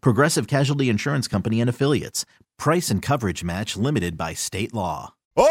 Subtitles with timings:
[0.00, 2.24] Progressive Casualty Insurance Company and Affiliates.
[2.58, 5.14] Price and coverage match limited by state law.
[5.36, 5.46] Oh,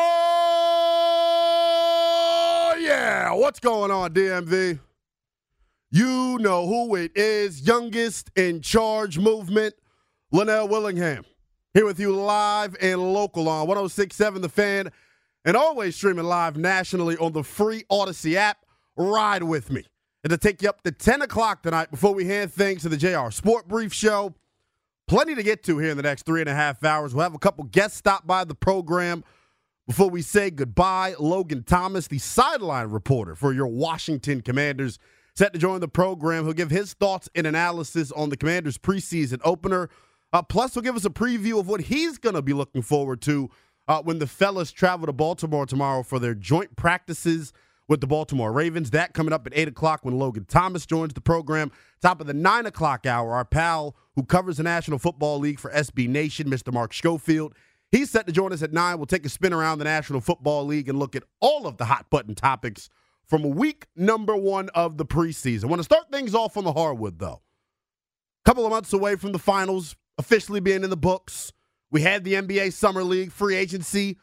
[2.80, 3.32] yeah.
[3.34, 4.80] What's going on, DMV?
[5.92, 7.66] You know who it is.
[7.66, 9.76] Youngest in charge movement,
[10.34, 11.24] Lynnell Willingham.
[11.74, 14.92] Here with you live and local on 1067 The Fan
[15.46, 18.58] and always streaming live nationally on the free Audacy app.
[18.98, 19.86] Ride with me.
[20.26, 22.98] And to take you up to 10 o'clock tonight before we hand things to the
[22.98, 24.34] JR Sport Brief Show.
[25.08, 27.14] Plenty to get to here in the next three and a half hours.
[27.14, 29.24] We'll have a couple guests stop by the program
[29.86, 31.14] before we say goodbye.
[31.20, 34.98] Logan Thomas, the sideline reporter for your Washington Commanders
[35.36, 36.46] set to join the program.
[36.46, 39.92] He'll give his thoughts and analysis on the Commanders' preseason opener.
[40.34, 43.22] Uh, plus, he'll give us a preview of what he's going to be looking forward
[43.22, 43.52] to
[43.88, 47.54] uh, when the fellas travel to Baltimore tomorrow for their joint practices
[47.88, 48.92] with the Baltimore Ravens.
[48.92, 51.72] That coming up at 8 o'clock when Logan Thomas joins the program.
[52.02, 55.72] Top of the 9 o'clock hour, our pal who covers the National Football League for
[55.72, 56.74] SB Nation, Mr.
[56.74, 57.54] Mark Schofield.
[57.92, 58.98] He's set to join us at 9.
[58.98, 61.86] We'll take a spin around the National Football League and look at all of the
[61.86, 62.90] hot button topics
[63.26, 65.66] from week number one of the preseason.
[65.66, 67.42] I want to start things off on the hardwood, though.
[68.44, 71.52] A couple of months away from the finals officially being in the books.
[71.92, 74.18] We had the NBA Summer League free agency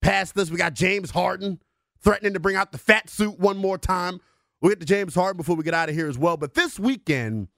[0.00, 0.50] past us.
[0.50, 1.60] We got James Harden
[2.02, 4.20] threatening to bring out the fat suit one more time.
[4.60, 6.36] We'll get to James Harden before we get out of here as well.
[6.36, 7.48] But this weekend,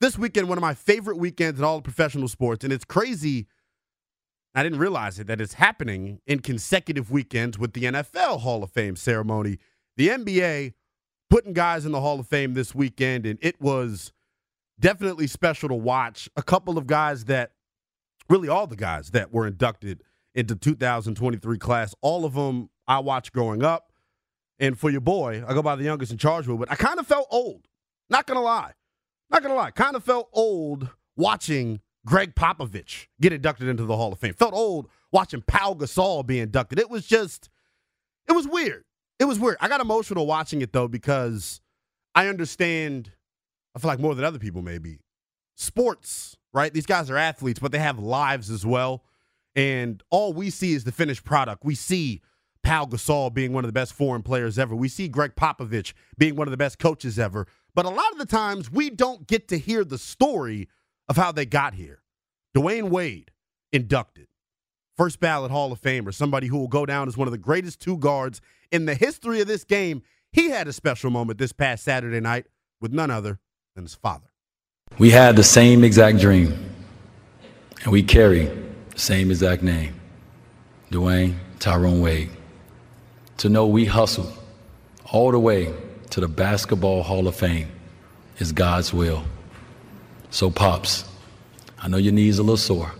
[0.00, 3.46] this weekend, one of my favorite weekends in all of professional sports, and it's crazy.
[4.54, 8.70] I didn't realize it that it's happening in consecutive weekends with the NFL Hall of
[8.72, 9.58] Fame ceremony
[10.00, 10.72] the NBA
[11.28, 14.12] putting guys in the Hall of Fame this weekend, and it was
[14.78, 16.28] definitely special to watch.
[16.36, 17.52] A couple of guys that,
[18.28, 20.02] really all the guys that were inducted
[20.34, 23.89] into 2023 class, all of them I watched growing up.
[24.60, 27.00] And for your boy, I go by the youngest in charge rule, but I kind
[27.00, 27.66] of felt old.
[28.10, 28.74] Not gonna lie,
[29.30, 29.70] not gonna lie.
[29.70, 34.34] Kind of felt old watching Gregg Popovich get inducted into the Hall of Fame.
[34.34, 36.78] Felt old watching Pau Gasol be inducted.
[36.78, 37.48] It was just,
[38.28, 38.84] it was weird.
[39.18, 39.56] It was weird.
[39.60, 41.60] I got emotional watching it though because
[42.14, 43.12] I understand.
[43.74, 45.00] I feel like more than other people maybe
[45.56, 46.36] sports.
[46.52, 46.74] Right?
[46.74, 49.04] These guys are athletes, but they have lives as well.
[49.54, 51.64] And all we see is the finished product.
[51.64, 52.22] We see
[52.62, 54.74] Pau Gasol being one of the best foreign players ever.
[54.74, 57.46] We see Gregg Popovich being one of the best coaches ever.
[57.74, 60.68] But a lot of the times we don't get to hear the story
[61.08, 62.02] of how they got here.
[62.56, 63.30] Dwyane Wade
[63.72, 64.26] inducted.
[64.96, 67.80] First ballot Hall of Famer, somebody who will go down as one of the greatest
[67.80, 71.84] two guards in the history of this game, he had a special moment this past
[71.84, 72.46] Saturday night
[72.80, 73.38] with none other
[73.74, 74.30] than his father.
[74.98, 76.74] We had the same exact dream,
[77.82, 78.46] and we carry
[78.90, 79.94] the same exact name
[80.90, 82.30] Dwyane Tyrone Wade.
[83.40, 84.30] To know we hustled
[85.10, 85.72] all the way
[86.10, 87.68] to the Basketball Hall of Fame
[88.38, 89.24] is God's will.
[90.28, 91.06] So, Pops,
[91.78, 92.92] I know your knees a little sore,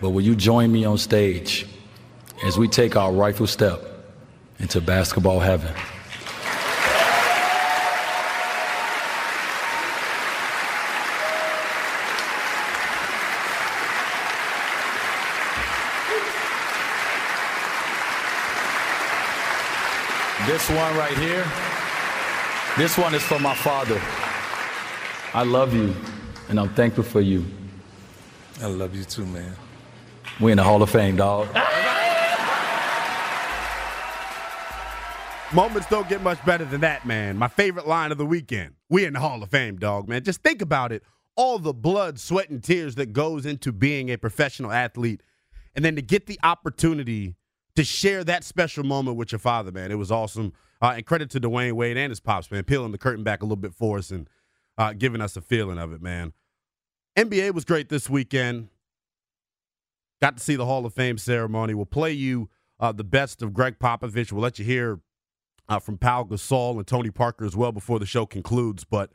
[0.00, 1.66] but will you join me on stage
[2.44, 3.82] as we take our rightful step
[4.60, 5.74] into basketball heaven.
[20.68, 21.46] This one right here,
[22.76, 23.98] this one is for my father.
[25.32, 25.96] I love you,
[26.50, 27.46] and I'm thankful for you.
[28.60, 29.56] I love you too, man.
[30.38, 31.48] We in the Hall of Fame, dog.
[35.54, 37.38] Moments don't get much better than that, man.
[37.38, 38.74] My favorite line of the weekend.
[38.90, 40.22] We in the Hall of Fame, dog, man.
[40.22, 41.02] Just think about it.
[41.34, 45.22] All the blood, sweat, and tears that goes into being a professional athlete.
[45.74, 47.36] And then to get the opportunity
[47.78, 49.92] to share that special moment with your father, man.
[49.92, 50.52] It was awesome.
[50.82, 53.44] Uh, and credit to Dwyane Wade and his pops, man, peeling the curtain back a
[53.44, 54.28] little bit for us and
[54.76, 56.32] uh, giving us a feeling of it, man.
[57.16, 58.70] NBA was great this weekend.
[60.20, 61.72] got to see the Hall of Fame ceremony.
[61.72, 64.32] We'll play you uh, the best of Gregg Popovich.
[64.32, 64.98] We'll let you hear
[65.68, 68.82] uh, from Pau Gasol and Tony Parker as well before the show concludes.
[68.82, 69.14] But I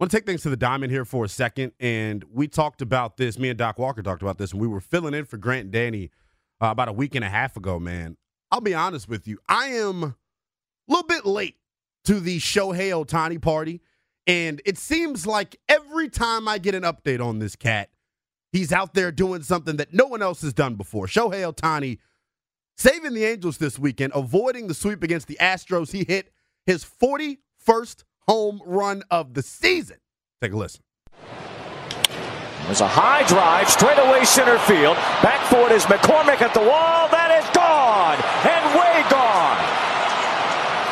[0.00, 1.70] want to take things to the diamond here for a second.
[1.78, 4.80] And we talked about this, me and Doc Walker talked about this, and we were
[4.80, 6.10] filling in for Grant and Danny
[6.60, 8.16] uh, about a week and a half ago, man.
[8.50, 9.38] I'll be honest with you.
[9.48, 10.14] I am a
[10.88, 11.56] little bit late
[12.04, 13.80] to the Shohei Ohtani party.
[14.26, 17.90] And it seems like every time I get an update on this cat,
[18.52, 21.06] he's out there doing something that no one else has done before.
[21.06, 21.98] Shohei Ohtani
[22.76, 25.92] saving the Angels this weekend, avoiding the sweep against the Astros.
[25.92, 26.32] He hit
[26.64, 29.98] his 41st home run of the season.
[30.40, 30.82] Take a listen.
[32.64, 34.96] There's a high drive, straight away center field.
[35.20, 37.08] Back for it is McCormick at the wall.
[37.12, 39.84] That is gone and way gone.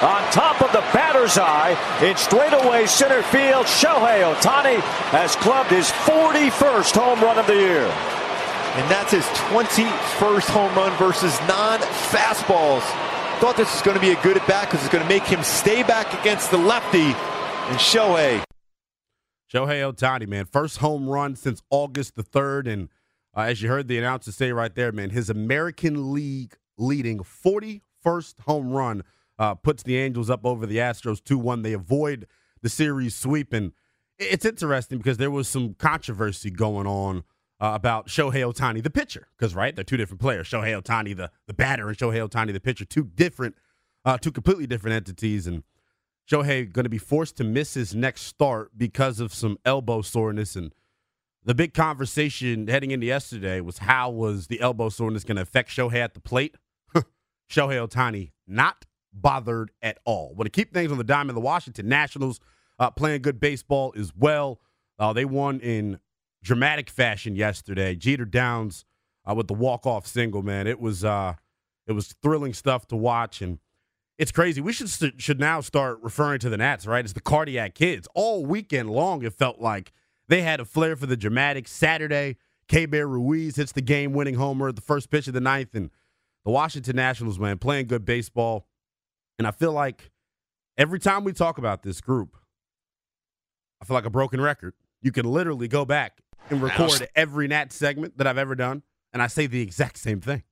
[0.04, 1.72] On top of the batter's eye
[2.04, 4.80] in straightaway center field, Shohei Ohtani
[5.16, 7.86] has clubbed his 41st home run of the year.
[8.76, 11.80] And that's his 21st home run versus non
[12.12, 12.84] fastballs.
[13.40, 15.24] Thought this was going to be a good at bat because it's going to make
[15.24, 17.16] him stay back against the lefty.
[17.70, 18.44] And Shohei
[19.52, 22.72] Shohei Ohtani, man, first home run since August the 3rd.
[22.72, 22.88] And
[23.36, 28.40] uh, as you heard the announcer say right there, man, his American League leading 41st
[28.46, 29.02] home run
[29.38, 31.62] uh, puts the Angels up over the Astros 2 1.
[31.62, 32.26] They avoid
[32.62, 33.52] the series sweep.
[33.52, 33.72] And
[34.18, 37.24] it's interesting because there was some controversy going on
[37.60, 40.48] uh, about Shohei Ohtani, the pitcher, because, right, they're two different players.
[40.48, 43.56] Shohei Ohtani, the, the batter, and Shohei Ohtani, the pitcher, two different,
[44.04, 45.46] uh, two completely different entities.
[45.46, 45.62] And
[46.32, 50.56] Shohei going to be forced to miss his next start because of some elbow soreness.
[50.56, 50.72] And
[51.44, 55.70] the big conversation heading into yesterday was how was the elbow soreness going to affect
[55.70, 56.56] Shohei at the plate?
[57.50, 60.34] Shohei Ohtani not bothered at all.
[60.34, 62.40] Want to keep things on the diamond, the Washington Nationals
[62.78, 64.58] uh, playing good baseball as well.
[64.98, 65.98] Uh, they won in
[66.42, 67.94] dramatic fashion yesterday.
[67.94, 68.86] Jeter Downs
[69.28, 70.42] uh, with the walk off single.
[70.42, 71.34] Man, it was uh,
[71.86, 73.58] it was thrilling stuff to watch and
[74.22, 74.60] it's crazy.
[74.60, 78.06] We should st- should now start referring to the Nats, right, as the cardiac kids.
[78.14, 79.90] All weekend long, it felt like
[80.28, 81.66] they had a flair for the dramatic.
[81.66, 82.36] Saturday,
[82.68, 85.90] Keibert Ruiz hits the game-winning homer at the first pitch of the ninth, and
[86.44, 88.68] the Washington Nationals, man, playing good baseball.
[89.40, 90.12] And I feel like
[90.78, 92.36] every time we talk about this group,
[93.80, 94.74] I feel like a broken record.
[95.00, 99.20] You can literally go back and record every Nat segment that I've ever done, and
[99.20, 100.44] I say the exact same thing.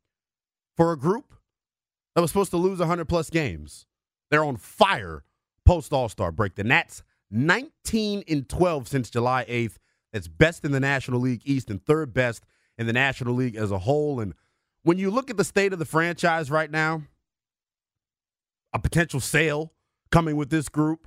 [0.77, 1.37] For a group
[2.15, 3.87] that was supposed to lose 100 plus games.
[4.31, 5.25] They're on fire
[5.65, 6.55] post All Star break.
[6.55, 9.77] The Nats 19 in 12 since July 8th.
[10.13, 12.45] That's best in the National League East and third best
[12.77, 14.19] in the National League as a whole.
[14.19, 14.35] And
[14.83, 17.03] when you look at the state of the franchise right now,
[18.73, 19.73] a potential sale
[20.11, 21.07] coming with this group,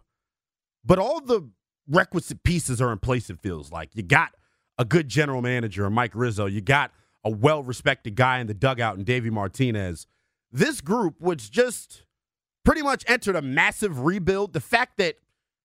[0.86, 1.50] but all the
[1.88, 3.90] requisite pieces are in place, it feels like.
[3.94, 4.36] You got
[4.78, 6.46] a good general manager, Mike Rizzo.
[6.46, 6.92] You got
[7.26, 10.08] a well respected guy in the dugout, and Davey Martinez
[10.54, 12.06] this group, which just
[12.64, 15.16] pretty much entered a massive rebuild, the fact that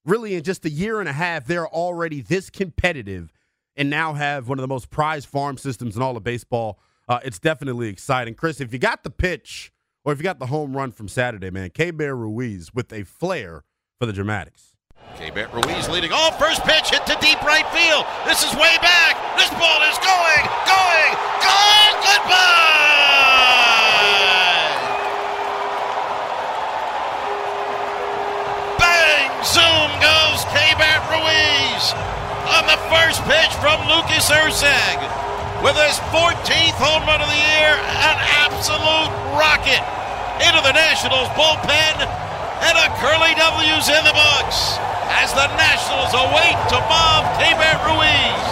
[0.04, 3.32] really in just a year and a half, they're already this competitive
[3.76, 7.20] and now have one of the most prized farm systems in all of baseball, uh,
[7.22, 8.34] it's definitely exciting.
[8.34, 9.72] Chris, if you got the pitch
[10.04, 13.64] or if you got the home run from Saturday, man, Keibert Ruiz with a flair
[13.98, 14.74] for the dramatics.
[15.16, 16.38] Keibert Ruiz leading off.
[16.38, 18.04] First pitch hit to deep right field.
[18.26, 19.16] This is way back.
[19.36, 21.12] This ball is going, going,
[21.42, 21.94] gone.
[22.02, 22.87] Goodbye.
[29.98, 31.82] Goes Keibert Ruiz
[32.54, 34.98] on the first pitch from Lucas Erceg
[35.62, 37.72] with his 14th home run of the year,
[38.06, 39.82] an absolute rocket
[40.38, 44.78] into the Nationals bullpen, and a curly W's in the books
[45.18, 48.42] as the Nationals await to mob Keibert Ruiz,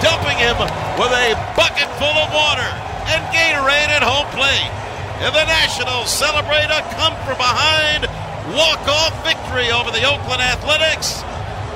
[0.00, 0.56] dumping him
[0.96, 2.68] with a bucket full of water
[3.12, 4.72] and Gatorade at home plate.
[5.20, 8.08] And the Nationals celebrate a come from behind
[8.54, 11.22] walk-off victory over the Oakland Athletics.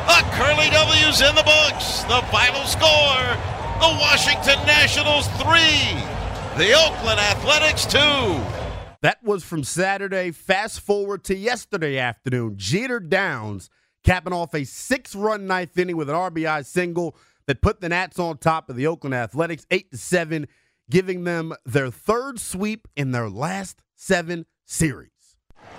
[0.06, 2.02] A Curly W's in the books.
[2.04, 3.26] The final score,
[3.80, 7.98] the Washington Nationals 3, the Oakland Athletics 2.
[9.02, 10.30] That was from Saturday.
[10.30, 12.54] Fast forward to yesterday afternoon.
[12.56, 13.70] Jeter Downs
[14.04, 18.38] capping off a six-run ninth inning with an RBI single that put the Nats on
[18.38, 20.46] top of the Oakland Athletics, eight to seven,
[20.88, 25.09] giving them their third sweep in their last seven series.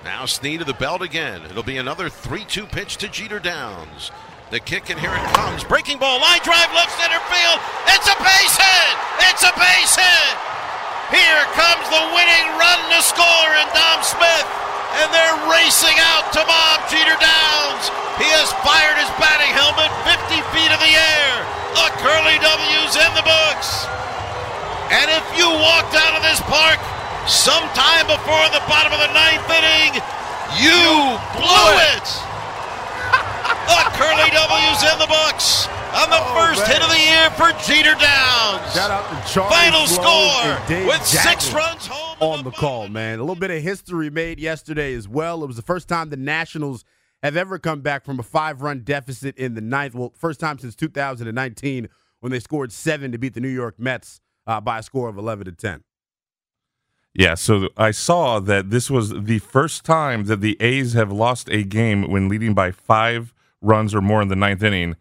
[0.03, 1.45] Now Snead to the belt again.
[1.45, 4.09] It'll be another 3-2 pitch to Jeter Downs.
[4.49, 5.63] The kick, and here it comes.
[5.63, 7.59] Breaking ball, line drive, left center field.
[7.85, 8.95] It's a base hit!
[9.29, 10.35] It's a base hit!
[11.13, 14.47] Here comes the winning run to score in Dom Smith.
[14.99, 17.85] And they're racing out to mob Jeter Downs.
[18.17, 20.17] He has fired his batting helmet 50
[20.49, 21.31] feet in the air.
[21.77, 23.85] A curly W's in the books.
[24.91, 26.81] And if you walked out of this park
[27.27, 30.01] sometime before the bottom of the ninth inning,
[30.59, 30.81] you
[31.37, 32.07] blew it.
[33.67, 36.71] the Curly W's in the books on the Oh, first man.
[36.71, 38.73] hit of the year for Jeter Downs.
[38.73, 40.31] Shout out to Charlie Final Slowes
[40.65, 43.19] score with six runs home on the call, man.
[43.19, 45.43] A little bit of history made yesterday as well.
[45.43, 46.83] It was the first time the Nationals
[47.23, 49.93] have ever come back from a five-run deficit in the ninth.
[49.93, 51.87] Well, first time since 2019
[52.19, 55.17] when they scored seven to beat the New York Mets uh, by a score of
[55.17, 55.83] 11 to 10.
[57.13, 61.49] Yeah, so I saw that this was the first time that the A's have lost
[61.49, 64.95] a game when leading by five runs or more in the ninth inning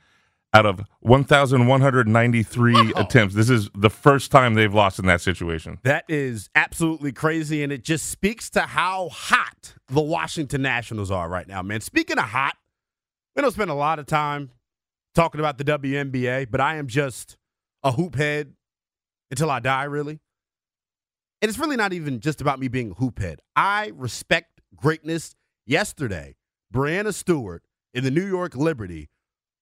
[0.52, 3.35] out of 1,193 attempts.
[3.37, 5.79] This is the first time they've lost in that situation.
[5.85, 11.29] That is absolutely crazy, and it just speaks to how hot the Washington Nationals are
[11.29, 11.81] right now, man.
[11.81, 12.57] Speaking of hot,
[13.37, 14.50] we don't spend a lot of time
[15.14, 17.37] talking about the WNBA, but I am just
[17.85, 18.52] a hoop head
[19.31, 20.19] until I die, really.
[21.42, 23.40] And it's really not even just about me being a hoop head.
[23.56, 25.35] I respect greatness.
[25.66, 26.37] Yesterday,
[26.73, 27.62] Breanna Stewart
[27.94, 29.09] in the New York Liberty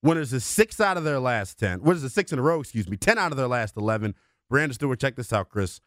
[0.03, 1.83] winners a six out of their last 10.
[1.83, 4.15] What is it, six in a row, excuse me, 10 out of their last 11.
[4.51, 5.81] Breanna Stewart, check this out, Chris.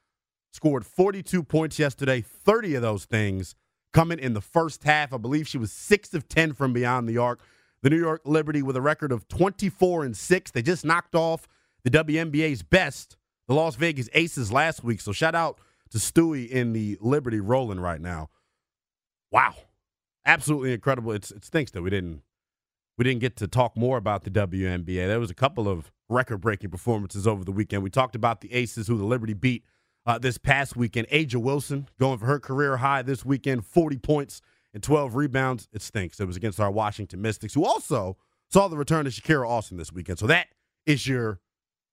[0.54, 3.56] Scored 42 points yesterday, 30 of those things
[3.94, 5.14] coming in the first half.
[5.14, 7.42] I believe she was 6 of 10 from beyond the arc.
[7.84, 10.52] The New York Liberty with a record of 24 and 6.
[10.52, 11.48] They just knocked off
[11.84, 13.18] the WNBA's best,
[13.48, 15.02] the Las Vegas Aces last week.
[15.02, 15.60] So shout out
[15.92, 18.30] to Stewie in the Liberty rolling right now.
[19.32, 19.56] Wow.
[20.26, 21.12] Absolutely incredible.
[21.12, 22.22] It's it stinks that we didn't
[22.98, 25.08] we didn't get to talk more about the WNBA.
[25.08, 27.84] There was a couple of record-breaking performances over the weekend.
[27.84, 29.64] We talked about the Aces, who the Liberty beat
[30.06, 31.08] uh, this past weekend.
[31.08, 34.42] A'ja Wilson going for her career high this weekend, 40 points
[34.74, 35.68] and 12 rebounds.
[35.74, 36.20] It stinks.
[36.20, 38.18] It was against our Washington Mystics, who also
[38.50, 40.20] saw the return of Shakira Austin this weekend.
[40.20, 40.48] So that
[40.86, 41.40] is your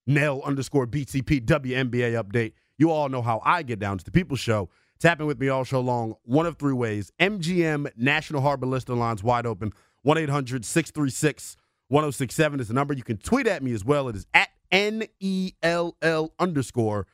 [0.06, 2.52] Nell underscore BTP WNBA update.
[2.78, 4.70] You all know how I get down to the People Show.
[5.00, 7.12] Tapping with me all show long, one of three ways.
[7.20, 9.72] MGM National Harbor Lister lines wide open.
[10.02, 11.56] 1 800 636
[11.88, 12.94] 1067 is the number.
[12.94, 14.08] You can tweet at me as well.
[14.08, 17.06] It is at N E L L underscore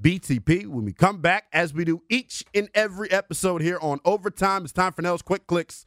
[0.00, 0.66] BTP.
[0.66, 4.72] When we come back, as we do each and every episode here on Overtime, it's
[4.72, 5.84] time for Nell's Quick Clicks.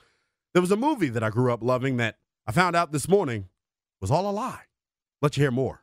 [0.53, 3.47] There was a movie that I grew up loving that I found out this morning
[4.01, 4.63] was all a lie.
[5.21, 5.82] Let you hear more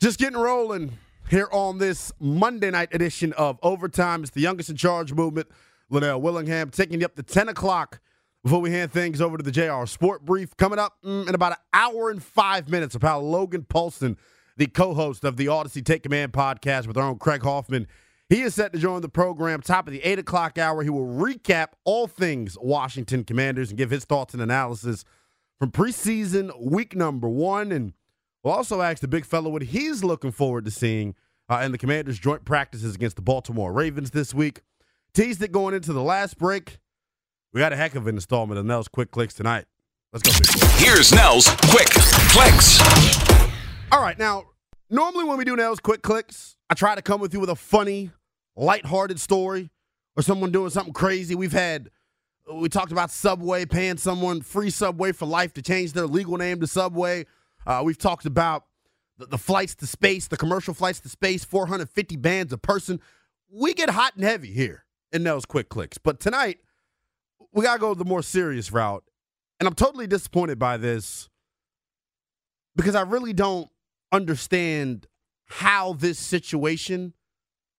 [0.00, 0.92] Just getting rolling
[1.28, 4.22] here on this Monday night edition of Overtime.
[4.22, 5.48] It's the youngest in charge movement.
[5.90, 7.98] Lynnell Willingham taking you up to 10 o'clock
[8.44, 10.56] before we hand things over to the JR Sport Brief.
[10.56, 14.16] Coming up mm, in about an hour and five minutes, of how Logan Paulson,
[14.56, 17.88] the co host of the Audacy Take Command podcast with our own Craig Hoffman,
[18.28, 20.84] he is set to join the program top of the 8 o'clock hour.
[20.84, 25.04] He will recap all things Washington Commanders and give his thoughts and analysis
[25.58, 27.72] from preseason week number one.
[27.72, 27.94] And
[28.48, 31.14] we'll also ask the big fellow what he's looking forward to seeing
[31.50, 34.62] uh, in the Commanders' joint practices against the Baltimore Ravens this week.
[35.12, 36.78] Teased it going into the last break.
[37.52, 39.66] We got a heck of an installment of Nell's Quick Clicks tonight.
[40.14, 40.32] Let's go.
[40.32, 40.70] Big.
[40.76, 42.80] Here's Nell's Quick Clicks.
[43.92, 44.44] All right, now,
[44.88, 47.56] normally when we do Nell's Quick Clicks, I try to come with you with a
[47.56, 48.12] funny,
[48.56, 49.70] lighthearted story
[50.16, 51.34] or someone doing something crazy.
[51.34, 51.90] We've had,
[52.50, 56.60] we talked about Subway paying someone free Subway for life to change their legal name
[56.60, 57.26] to Subway.
[57.66, 58.64] Uh, we've talked about
[59.18, 63.00] the, the flights to space, the commercial flights to space, 450 bands a person.
[63.50, 65.98] We get hot and heavy here in Nell's quick clicks.
[65.98, 66.58] But tonight,
[67.52, 69.04] we got to go the more serious route.
[69.60, 71.28] And I'm totally disappointed by this
[72.76, 73.68] because I really don't
[74.12, 75.06] understand
[75.46, 77.14] how this situation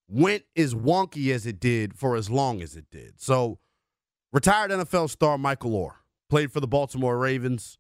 [0.09, 3.21] went as wonky as it did for as long as it did.
[3.21, 3.59] So,
[4.33, 5.93] retired NFL star Michael Oher
[6.29, 7.77] played for the Baltimore Ravens,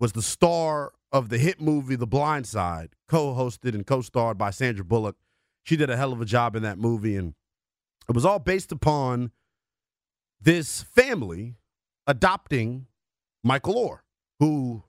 [0.00, 4.38] was the star of the hit movie The Blind Side, co hosted and co starred
[4.38, 5.16] by Sandra Bullock.
[5.64, 7.34] She did a hell of a job in that movie, and
[8.08, 9.32] it was all based upon
[10.40, 11.56] this family
[12.06, 12.86] adopting
[13.42, 13.98] Michael Oher,
[14.38, 14.82] who,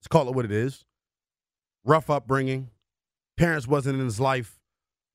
[0.00, 0.84] let's call it what it is,
[1.84, 2.70] rough upbringing,
[3.36, 4.60] parents wasn't in his life,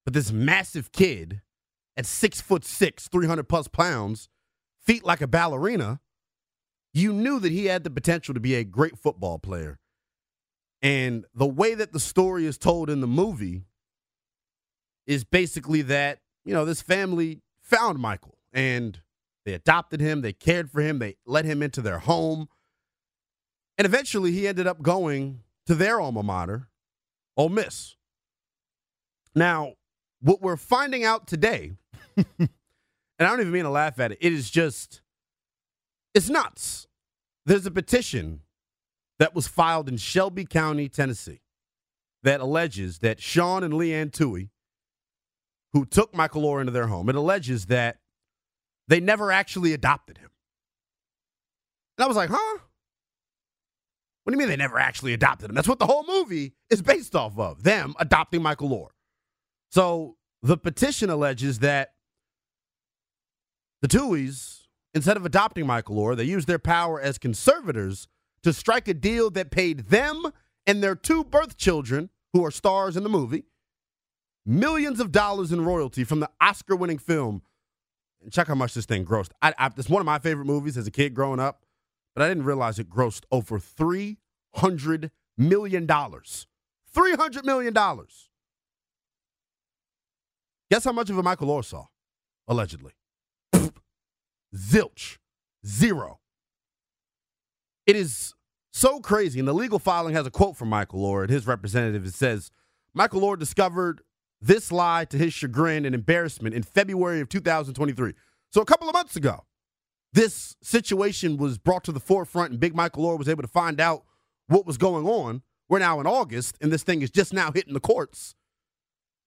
[0.05, 1.41] but this massive kid
[1.97, 4.29] at six foot six, 300 plus pounds,
[4.81, 5.99] feet like a ballerina,
[6.93, 9.79] you knew that he had the potential to be a great football player.
[10.81, 13.63] And the way that the story is told in the movie
[15.05, 18.99] is basically that, you know, this family found Michael and
[19.45, 22.47] they adopted him, they cared for him, they let him into their home.
[23.77, 26.69] And eventually he ended up going to their alma mater,
[27.35, 27.95] Ole Miss.
[29.35, 29.73] Now,
[30.21, 31.73] what we're finding out today,
[32.17, 32.49] and
[33.19, 35.01] I don't even mean to laugh at it, it is just,
[36.13, 36.87] it's nuts.
[37.45, 38.41] There's a petition
[39.19, 41.41] that was filed in Shelby County, Tennessee,
[42.23, 44.49] that alleges that Sean and Leanne Tuohy,
[45.73, 47.99] who took Michael Oher into their home, it alleges that
[48.87, 50.29] they never actually adopted him.
[51.97, 52.57] And I was like, huh?
[54.23, 55.55] What do you mean they never actually adopted him?
[55.55, 58.89] That's what the whole movie is based off of them adopting Michael Oher.
[59.71, 61.93] So the petition alleges that
[63.81, 64.61] the Tuohys,
[64.93, 68.07] instead of adopting Michael Oher, they used their power as conservators
[68.43, 70.31] to strike a deal that paid them
[70.65, 73.45] and their two birth children, who are stars in the movie,
[74.45, 77.41] millions of dollars in royalty from the Oscar winning film.
[78.21, 79.31] And check how much this thing grossed.
[79.41, 81.65] I, I, it's one of my favorite movies as a kid growing up,
[82.13, 85.87] but I didn't realize it grossed over $300 million.
[85.87, 87.73] $300 million.
[90.71, 91.85] Guess how much of a Michael Oher saw,
[92.47, 92.91] allegedly?
[94.55, 95.17] Zilch.
[95.65, 96.19] Zero.
[97.89, 98.35] It is
[98.71, 99.39] so crazy.
[99.39, 102.05] And the legal filing has a quote from Michael Lord, his representative.
[102.05, 102.51] It says,
[102.93, 104.01] Michael Lord discovered
[104.39, 108.13] this lie to his chagrin and embarrassment in February of 2023.
[108.51, 109.43] So a couple of months ago,
[110.13, 113.81] this situation was brought to the forefront and Big Michael Lord was able to find
[113.81, 114.03] out
[114.45, 115.41] what was going on.
[115.67, 118.35] We're now in August and this thing is just now hitting the courts.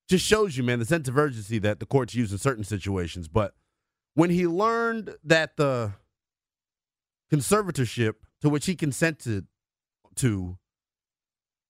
[0.08, 3.26] Just shows you, man, the sense of urgency that the courts use in certain situations.
[3.26, 3.54] But
[4.14, 5.94] when he learned that the
[7.32, 9.46] conservatorship to which he consented
[10.16, 10.58] to,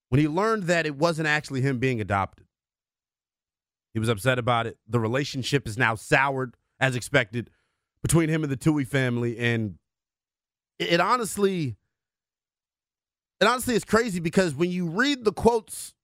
[0.09, 2.47] when he learned that it wasn't actually him being adopted,
[3.95, 4.79] he was upset about it.
[4.89, 7.51] The relationship is now soured, as expected,
[8.03, 9.39] between him and the Tuohy family.
[9.39, 9.79] And
[10.79, 11.77] it, it honestly,
[13.41, 15.95] it honestly is crazy because when you read the quotes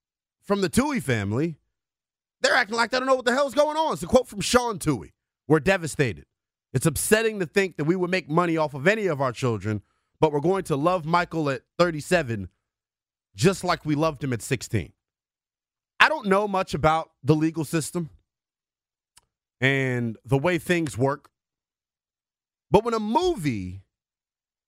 [0.42, 1.56] from the Tuohy family,
[2.40, 3.94] they're acting like they don't know what the hell's going on.
[3.94, 5.12] It's a quote from Sean Tuohy.
[5.46, 6.26] We're devastated.
[6.74, 9.82] It's upsetting to think that we would make money off of any of our children,
[10.20, 12.48] but we're going to love Michael at 37
[13.34, 14.92] just like we loved him at 16.
[16.00, 18.10] I don't know much about the legal system
[19.60, 21.30] and the way things work.
[22.70, 23.82] But when a movie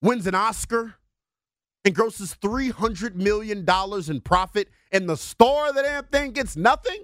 [0.03, 0.95] wins an Oscar
[1.85, 3.67] and grosses $300 million
[4.09, 7.03] in profit and the star of the damn thing gets nothing,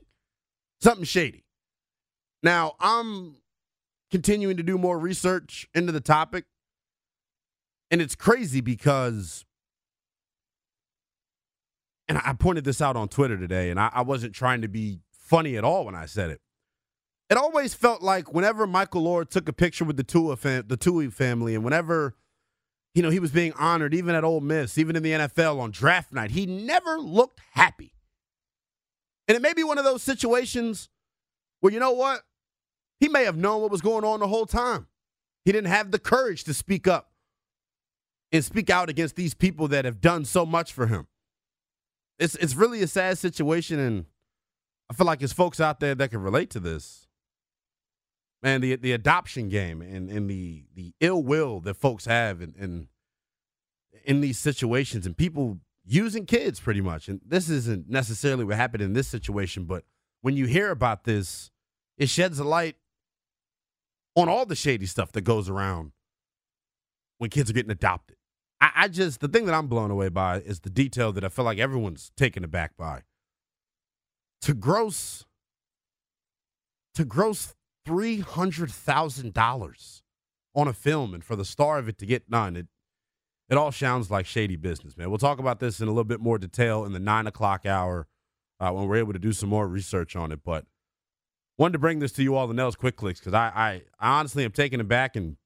[0.81, 1.45] something shady.
[2.43, 3.37] Now, I'm
[4.11, 6.45] continuing to do more research into the topic.
[7.91, 9.45] And it's crazy because,
[12.09, 15.01] and I pointed this out on Twitter today, and I, I wasn't trying to be
[15.13, 16.41] funny at all when I said it.
[17.29, 20.77] It always felt like whenever Michael Oher took a picture with the Tua fam- the
[20.77, 22.15] Tuohy family, and whenever
[22.95, 25.71] you know he was being honored, even at Ole Miss, even in the NFL on
[25.73, 27.93] draft night, he never looked happy.
[29.27, 30.89] And it may be one of those situations
[31.61, 32.21] where you know what,
[33.01, 34.87] he may have known what was going on the whole time.
[35.45, 37.11] He didn't have the courage to speak up
[38.33, 41.07] and speak out against these people that have done so much for him.
[42.19, 44.07] It's it's really a sad situation, and
[44.91, 47.07] I feel like there's folks out there that can relate to this
[48.43, 52.55] man, the the adoption game and, and the the ill will that folks have in,
[52.59, 52.89] in
[54.05, 57.09] in these situations and people using kids pretty much.
[57.09, 59.85] And this isn't necessarily what happened in this situation, but
[60.21, 61.51] when you hear about this,
[61.99, 62.77] it sheds a light
[64.15, 65.93] on all the shady stuff that goes around
[67.19, 68.16] when kids are getting adopted.
[68.61, 71.29] I, I just the thing that I'm blown away by is the detail that I
[71.29, 73.03] feel like everyone's taken aback by.
[74.43, 75.25] To gross
[76.95, 80.03] to gross three hundred thousand dollars
[80.55, 82.67] on a film, and for the star of it to get none, it
[83.49, 85.09] it all sounds like shady business, man.
[85.09, 88.09] We'll talk about this in a little bit more detail in the nine o'clock hour
[88.59, 90.41] uh, when we're able to do some more research on it.
[90.45, 90.65] But
[91.59, 94.19] wanted to bring this to you all the Nell's Quick Clicks because I, I I
[94.19, 95.37] honestly am taken aback, and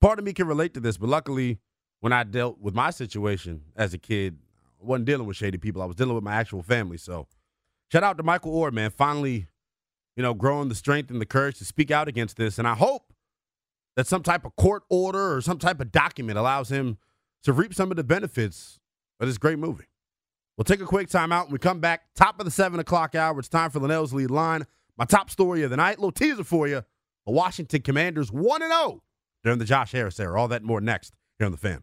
[0.00, 1.58] part of me can relate to this, but luckily
[2.04, 4.36] when I dealt with my situation as a kid,
[4.78, 5.80] I wasn't dealing with shady people.
[5.80, 6.98] I was dealing with my actual family.
[6.98, 7.28] So
[7.90, 8.90] shout out to Michael Oher, man.
[8.90, 9.46] Finally,
[10.14, 12.58] you know, growing the strength and the courage to speak out against this.
[12.58, 13.14] And I hope
[13.96, 16.98] that some type of court order or some type of document allows him
[17.42, 18.80] to reap some of the benefits
[19.18, 19.86] of this great movie.
[20.58, 21.46] We'll take a quick time out.
[21.46, 24.30] When we come back, top of the 7 o'clock hour, it's time for Lynnell's lead
[24.30, 24.66] line.
[24.98, 26.82] My top story of the night, little teaser for you.
[27.24, 29.02] The Washington Commanders 1 0
[29.42, 30.38] during the Josh Harris era.
[30.38, 31.82] All that and more next here on The Fan.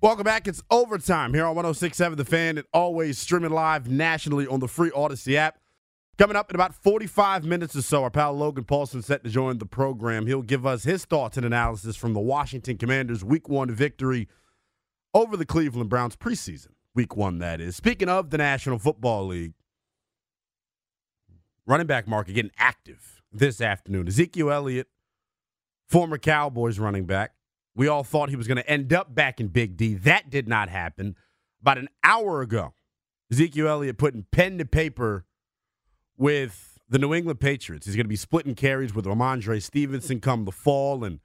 [0.00, 0.46] Welcome back.
[0.46, 4.90] It's overtime here on 1067 The Fan and always streaming live nationally on the free
[4.90, 5.58] Audacy app.
[6.18, 9.58] Coming up in about 45 minutes or so, our pal Logan Paulson set to join
[9.58, 10.28] the program.
[10.28, 14.28] He'll give us his thoughts and analysis from the Washington Commanders' Week 1 victory
[15.14, 16.68] over the Cleveland Browns preseason.
[16.94, 17.74] Week 1, that is.
[17.74, 19.54] Speaking of the National Football League,
[21.66, 24.06] running back market getting active this afternoon.
[24.06, 24.86] Ezekiel Elliott,
[25.88, 27.32] former Cowboys running back,
[27.78, 29.94] we all thought he was going to end up back in Big D.
[29.94, 31.14] That did not happen.
[31.62, 32.74] About an hour ago,
[33.30, 35.24] Ezekiel Elliott putting pen to paper
[36.16, 37.86] with the New England Patriots.
[37.86, 41.04] He's going to be splitting carries with Rhamondre Stevenson come the fall.
[41.04, 41.20] And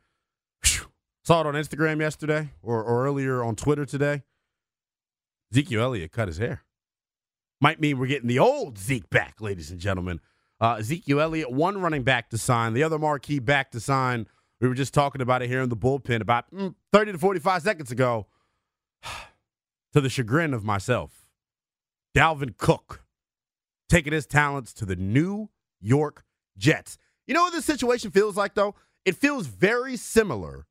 [0.63, 0.91] whew,
[1.23, 4.21] saw it on Instagram yesterday or, or earlier on Twitter today.
[5.51, 6.63] Ezekiel Elliott cut his hair.
[7.59, 10.19] Might mean we're getting the old Zeke back, ladies and gentlemen.
[10.61, 14.27] Uh, Ezekiel Elliott, one running back to sign, the other marquee back to sign
[14.63, 17.61] we were just talking about it here in the bullpen about mm, 30 to 45
[17.61, 18.27] seconds ago.
[19.93, 21.27] to the chagrin of myself,
[22.15, 23.03] Dalvin Cook
[23.89, 25.49] taking his talents to the New
[25.81, 26.23] York
[26.57, 26.97] Jets.
[27.27, 28.73] You know what this situation feels like, though?
[29.03, 30.65] It feels very similar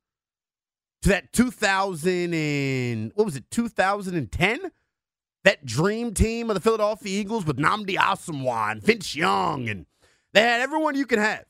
[1.02, 4.72] to that 2000 and what was it, 2010?
[5.44, 9.85] That dream team of the Philadelphia Eagles with Nnamdi Asomugha and Vince Young, and
[10.33, 11.44] they had everyone you can have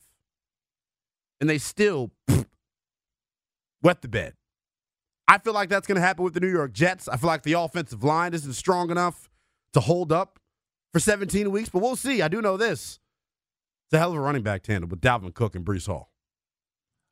[1.43, 2.09] and they still
[3.83, 4.33] wet the bed.
[5.27, 7.07] I feel like that's going to happen with the New York Jets.
[7.07, 9.29] I feel like the offensive line isn't strong enough
[9.73, 10.39] to hold up
[10.91, 12.21] for 17 weeks, but we'll see.
[12.21, 12.99] I do know this.
[13.87, 16.11] It's a hell of a running back tandem with Dalvin Cook and Breece Hall.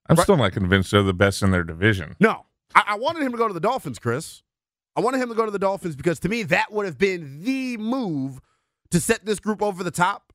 [0.09, 0.23] I'm right?
[0.23, 2.15] still not convinced they're the best in their division.
[2.19, 2.45] No.
[2.75, 4.43] I-, I wanted him to go to the Dolphins, Chris.
[4.95, 7.43] I wanted him to go to the Dolphins because to me, that would have been
[7.43, 8.41] the move
[8.91, 10.33] to set this group over the top.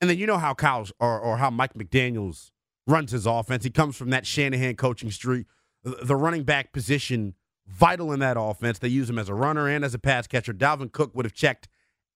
[0.00, 2.50] And then you know how Kyle or, or how Mike McDaniels
[2.86, 3.64] runs his offense.
[3.64, 5.46] He comes from that Shanahan coaching street.
[5.82, 7.34] The running back position,
[7.66, 8.78] vital in that offense.
[8.78, 10.54] They use him as a runner and as a pass catcher.
[10.54, 11.68] Dalvin Cook would have checked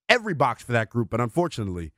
[0.08, 1.92] every box for that group, but unfortunately,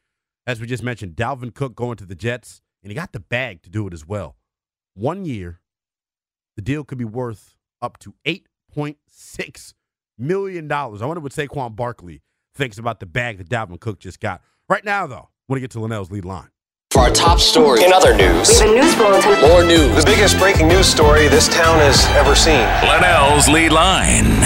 [0.46, 3.62] as we just mentioned, Dalvin Cook going to the Jets, and he got the bag
[3.62, 4.36] to do it as well.
[4.94, 5.60] One year,
[6.56, 9.74] the deal could be worth up to $8.6
[10.18, 10.72] million.
[10.72, 12.22] I wonder what Saquon Barkley
[12.54, 14.42] thinks about the bag that Dalvin Cook just got.
[14.68, 16.50] Right now, though, I want to get to Lynnell's lead line.
[16.92, 19.40] For our top story in other news, we have a news bulletin.
[19.48, 19.94] More news.
[19.94, 22.66] The biggest breaking news story this town has ever seen.
[22.82, 24.40] Lynnell's lead line.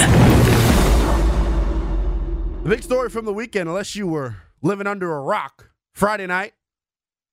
[2.63, 6.53] The big story from the weekend, unless you were living under a rock, Friday night,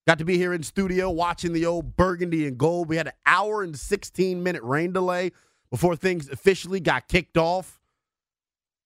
[0.07, 2.87] got to be here in studio watching the old burgundy and gold.
[2.87, 5.33] We had an hour and 16 minute rain delay
[5.69, 7.81] before things officially got kicked off.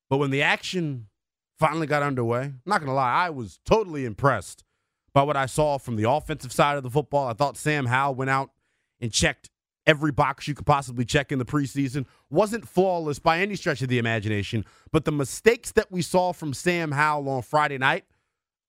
[0.10, 1.06] But when the action
[1.60, 4.64] finally got underway, I'm not going to lie, I was totally impressed
[5.16, 7.30] by what I saw from the offensive side of the football.
[7.30, 8.52] I thought Sam Howell went out
[9.00, 9.50] and checked
[9.88, 12.06] every box you could possibly check in the preseason.
[12.30, 16.54] Wasn't flawless by any stretch of the imagination, but the mistakes that we saw from
[16.54, 18.04] Sam Howell on Friday night,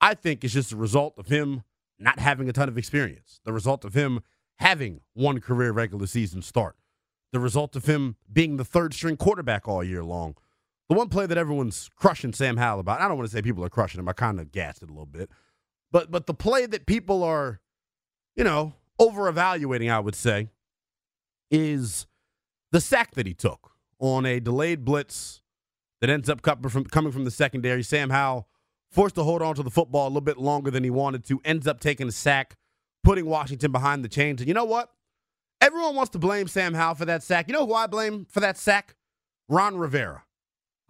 [0.01, 1.65] I think is just a result of him
[1.99, 4.21] not having a ton of experience, the result of him
[4.57, 6.77] having one career regular season start,
[7.33, 10.37] the result of him being the third string quarterback all year long.
[10.89, 13.65] The one play that everyone's crushing Sam Howell about, I don't want to say people
[13.65, 15.29] are crushing him, I kind of gassed it a little bit.
[15.93, 17.61] But but the play that people are,
[18.35, 20.49] you know, over evaluating, I would say,
[21.51, 22.07] is
[22.73, 25.43] the sack that he took on a delayed blitz
[26.01, 27.83] that ends up coming from, coming from the secondary.
[27.83, 28.49] Sam Howell
[28.91, 31.41] forced to hold on to the football a little bit longer than he wanted to,
[31.45, 32.57] ends up taking a sack,
[33.03, 34.41] putting Washington behind the chains.
[34.41, 34.93] And you know what?
[35.61, 37.49] Everyone wants to blame Sam Howell for that sack.
[37.49, 38.95] You know who I blame for that sack?
[39.49, 40.25] Ron Rivera.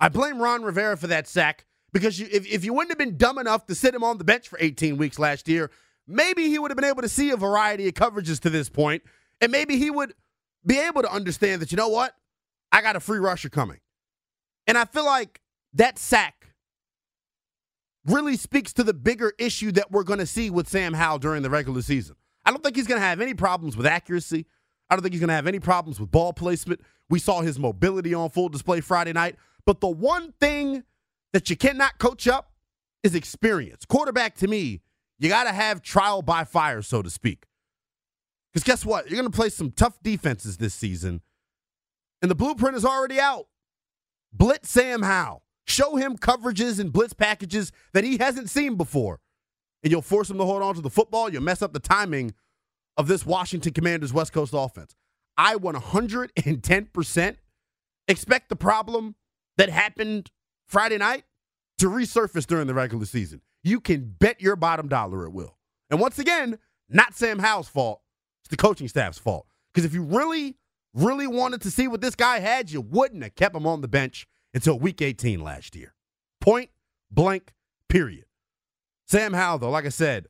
[0.01, 3.17] I blame Ron Rivera for that sack because you, if, if you wouldn't have been
[3.17, 5.71] dumb enough to sit him on the bench for 18 weeks last year,
[6.07, 9.03] maybe he would have been able to see a variety of coverages to this point,
[9.41, 10.13] and maybe he would
[10.67, 12.15] be able to understand that, you know what?
[12.71, 13.79] I got a free rusher coming.
[14.67, 15.41] And I feel like
[15.73, 16.49] that sack
[18.05, 21.43] really speaks to the bigger issue that we're going to see with Sam Howell during
[21.43, 22.17] the regular season.
[22.45, 24.45] I don't think he's going to have any problems with accuracy.
[24.91, 26.83] I don't think he's going to have any problems with ball placement.
[27.09, 29.37] We saw his mobility on full display Friday night.
[29.65, 30.85] But the one thing
[31.37, 32.53] that you cannot coach up
[33.03, 33.85] is experience.
[33.85, 34.81] Quarterback, to me,
[35.19, 37.45] you got to have trial by fire, so to speak.
[38.51, 39.11] Because guess what?
[39.11, 41.21] You're going to play some tough defenses this season,
[42.23, 43.49] and the blueprint is already out.
[44.33, 45.43] Blitz Sam Howell.
[45.67, 49.21] Show him coverages and blitz packages that he hasn't seen before.
[49.83, 51.31] And you'll force him to hold on to the football.
[51.31, 52.33] You'll mess up the timing
[52.97, 54.95] of this Washington Commanders West Coast offense.
[55.37, 57.37] I 110%
[58.09, 59.17] expect the problem
[59.59, 60.31] that happened
[60.67, 61.25] Friday night
[61.79, 63.41] to resurface during the regular season.
[63.63, 65.57] You can bet your bottom dollar it will.
[65.91, 68.01] And once again, not Sam Howell's fault.
[68.43, 69.47] It's the coaching staff's fault.
[69.73, 70.57] Because if you really,
[70.95, 73.89] really wanted to see what this guy had, you wouldn't have kept him on the
[73.89, 75.95] bench until week 18 last year.
[76.41, 76.71] Point
[77.11, 77.53] blank,
[77.89, 78.25] period.
[79.07, 80.29] Sam Howell, though, like I said,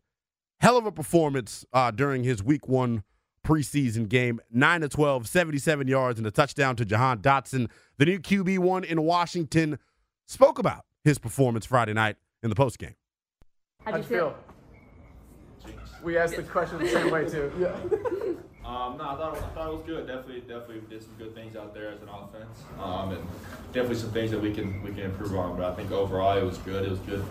[0.61, 3.03] hell of a performance uh, during his week one
[3.47, 7.69] preseason game 9 to 12, 77 yards, and a touchdown to Jahan Dotson.
[7.99, 9.79] The new QB1 in Washington
[10.27, 12.95] spoke about his performance Friday night in the postgame.
[13.85, 14.37] How'd you feel?
[16.03, 17.53] We asked the question the same way, too.
[17.59, 17.77] Yeah.
[18.67, 20.07] Um, no, I thought, I thought it was good.
[20.09, 23.25] Definitely, definitely did some good things out there as an offense, um, and
[23.73, 25.57] definitely some things that we can we can improve on.
[25.57, 26.85] But I think overall it was good.
[26.85, 27.25] It was good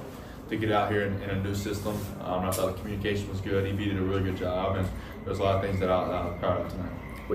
[0.48, 2.00] to get out here in, in a new system.
[2.22, 3.66] Um, I thought the communication was good.
[3.66, 4.88] He did a really good job, and
[5.26, 6.92] there's a lot of things that I, I was proud of tonight.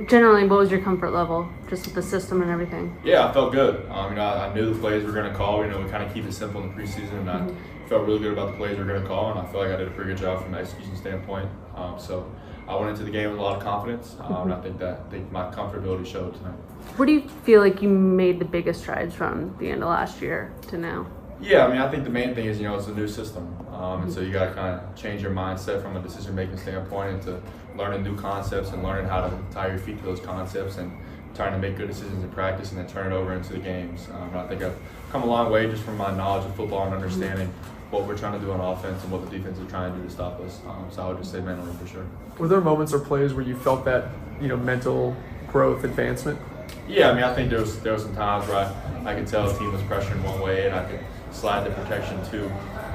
[0.06, 2.96] Generally, what was your comfort level, just with the system and everything?
[3.04, 3.84] Yeah, I felt good.
[3.90, 5.64] Um, you know, I, I knew the plays we were going to call.
[5.64, 7.88] You know, we kind of keep it simple in the preseason, and I Mm-hmm.
[7.88, 9.72] felt really good about the plays we were going to call, and I feel like
[9.72, 11.48] I did a pretty good job from an execution standpoint.
[11.74, 12.30] Um, so
[12.68, 15.02] I went into the game with a lot of confidence, um, and I think that
[15.06, 16.54] I think my comfortability showed tonight.
[16.96, 20.22] Where do you feel like you made the biggest strides from the end of last
[20.22, 21.06] year to now?
[21.40, 23.56] Yeah, I mean, I think the main thing is you know it's a new system,
[23.72, 26.58] um, and so you got to kind of change your mindset from a decision making
[26.58, 27.40] standpoint into
[27.80, 30.92] learning new concepts and learning how to tie your feet to those concepts and
[31.34, 34.06] trying to make good decisions in practice and then turn it over into the games.
[34.12, 34.76] Um, I think I've
[35.10, 37.52] come a long way just from my knowledge of football and understanding
[37.90, 40.04] what we're trying to do on offense and what the defense is trying to do
[40.04, 40.60] to stop us.
[40.68, 42.06] Um, so I would just say mentally for sure.
[42.38, 44.08] Were there moments or plays where you felt that
[44.40, 45.16] you know mental
[45.48, 46.38] growth advancement?
[46.86, 49.26] Yeah, I mean, I think there was there were some times where I, I could
[49.26, 51.00] tell the team was pressuring one way, and I could
[51.32, 52.50] slide the protection too.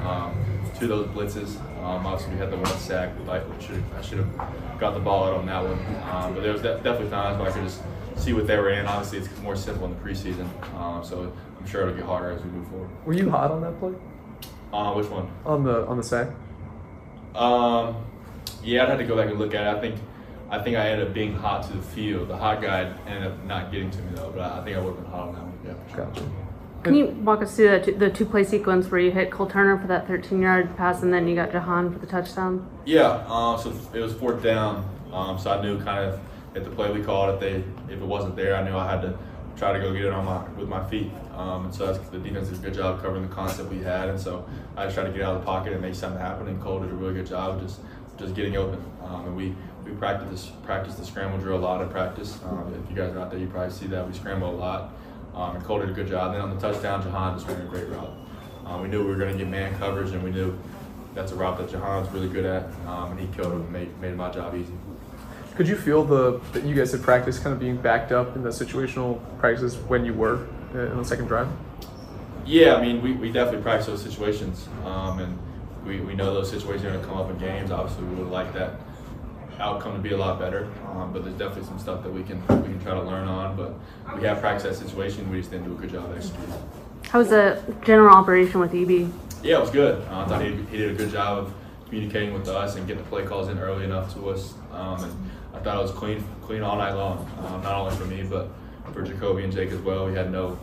[0.06, 0.34] um,
[0.78, 1.56] to those blitzes.
[1.82, 3.10] Um, obviously, we had the one sack.
[3.26, 5.78] Like, should I should have got the ball out on that one.
[6.10, 7.82] Um, but there was de- definitely times where I could just
[8.16, 8.86] see what they were in.
[8.86, 12.42] Obviously, it's more simple in the preseason, um, so I'm sure it'll get harder as
[12.42, 12.88] we move forward.
[13.04, 13.92] Were you hot on that play?
[14.72, 15.30] Uh, which one?
[15.44, 16.28] On the on the sack?
[17.34, 17.96] Um,
[18.64, 19.76] yeah, I'd have to go back and look at it.
[19.76, 20.00] I think,
[20.50, 22.28] I think I ended up being hot to the field.
[22.28, 24.80] The hot guy ended up not getting to me though, but I, I think I
[24.80, 25.58] would have been hot on that one.
[25.64, 26.45] Yeah, sure.
[26.86, 29.78] Can you walk us through two, the two play sequence where you hit Cole Turner
[29.78, 32.68] for that 13 yard pass and then you got Jahan for the touchdown?
[32.84, 36.20] Yeah, um, so it was fourth down, um, so I knew kind of
[36.54, 39.02] at the play we called, if they if it wasn't there, I knew I had
[39.02, 39.18] to
[39.56, 41.10] try to go get it on my with my feet.
[41.34, 44.18] Um, and so the defense did a good job covering the concept we had, and
[44.18, 44.46] so
[44.76, 46.48] I just tried to get out of the pocket and make something happen.
[46.48, 47.80] And Cole did a really good job just
[48.18, 48.82] just getting open.
[49.02, 52.38] Um, and we we practiced this practiced the scramble drill a lot in practice.
[52.44, 54.92] Um, if you guys are out there, you probably see that we scramble a lot.
[55.36, 56.32] Um, and Cole did a good job.
[56.32, 58.10] then on the touchdown, Jahan just ran a great route.
[58.64, 60.58] Um, we knew we were going to get man coverage, and we knew
[61.14, 64.00] that's a route that Jahan's really good at, um, and he killed him and made,
[64.00, 64.72] made my job easy.
[65.54, 68.42] Could you feel the that you guys had practiced kind of being backed up in
[68.42, 71.48] the situational practices when you were uh, in the second drive?
[72.44, 75.38] Yeah, I mean, we, we definitely practice those situations, um, and
[75.86, 77.70] we, we know those situations are going to come up in games.
[77.70, 78.80] Obviously, we would like that
[79.58, 82.40] outcome to be a lot better, um, but there's definitely some stuff that we can
[82.62, 83.56] we can try to learn on.
[83.56, 83.74] But
[84.18, 85.30] we have practiced that situation.
[85.30, 86.54] We just didn't do a good job executing.
[87.08, 89.12] How was the general operation with E EB?
[89.42, 90.02] Yeah, it was good.
[90.08, 91.54] Uh, I thought he, he did a good job of
[91.86, 94.54] communicating with us and getting the play calls in early enough to us.
[94.72, 97.18] Um, and I thought it was clean, clean all night long.
[97.46, 98.48] Um, not only for me, but
[98.92, 100.06] for Jacoby and Jake as well.
[100.06, 100.58] We had no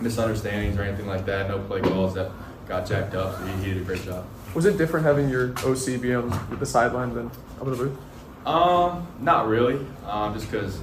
[0.00, 1.48] misunderstandings or anything like that.
[1.48, 2.30] No play calls that
[2.68, 3.38] got jacked up.
[3.38, 4.24] So he, he did a great job.
[4.54, 7.26] Was it different having your OC be on the sideline than
[7.60, 7.98] up in the booth?
[8.46, 9.84] Um, not really.
[10.06, 10.78] Um, just because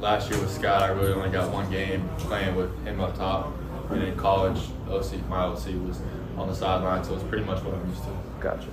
[0.00, 3.52] last year with Scott, I really only got one game playing with him up top,
[3.90, 6.00] and in college, OC, my OC was
[6.36, 8.16] on the sideline, so it's pretty much what I'm used to.
[8.40, 8.68] Gotcha.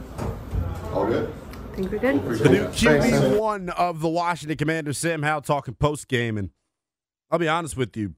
[0.93, 1.31] All good.
[1.71, 2.39] I think we're good.
[2.39, 6.49] The new QB one of the Washington Commanders, Sam Howell, talking post game, and
[7.29, 8.15] I'll be honest with you.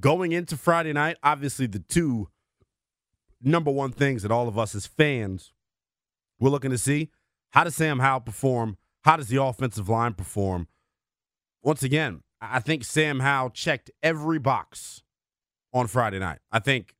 [0.00, 2.28] Going into Friday night, obviously the two
[3.40, 5.52] number one things that all of us as fans
[6.40, 7.10] we're looking to see:
[7.52, 8.76] how does Sam Howell perform?
[9.04, 10.68] How does the offensive line perform?
[11.62, 15.02] Once again, I think Sam Howell checked every box
[15.72, 16.40] on Friday night.
[16.50, 16.94] I think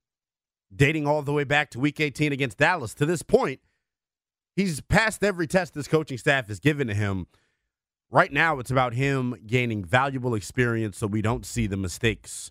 [0.75, 3.61] dating all the way back to Week 18 against Dallas to this point
[4.55, 7.27] he's passed every test this coaching staff has given to him.
[8.11, 12.51] Right now, it's about him gaining valuable experience so we don't see the mistakes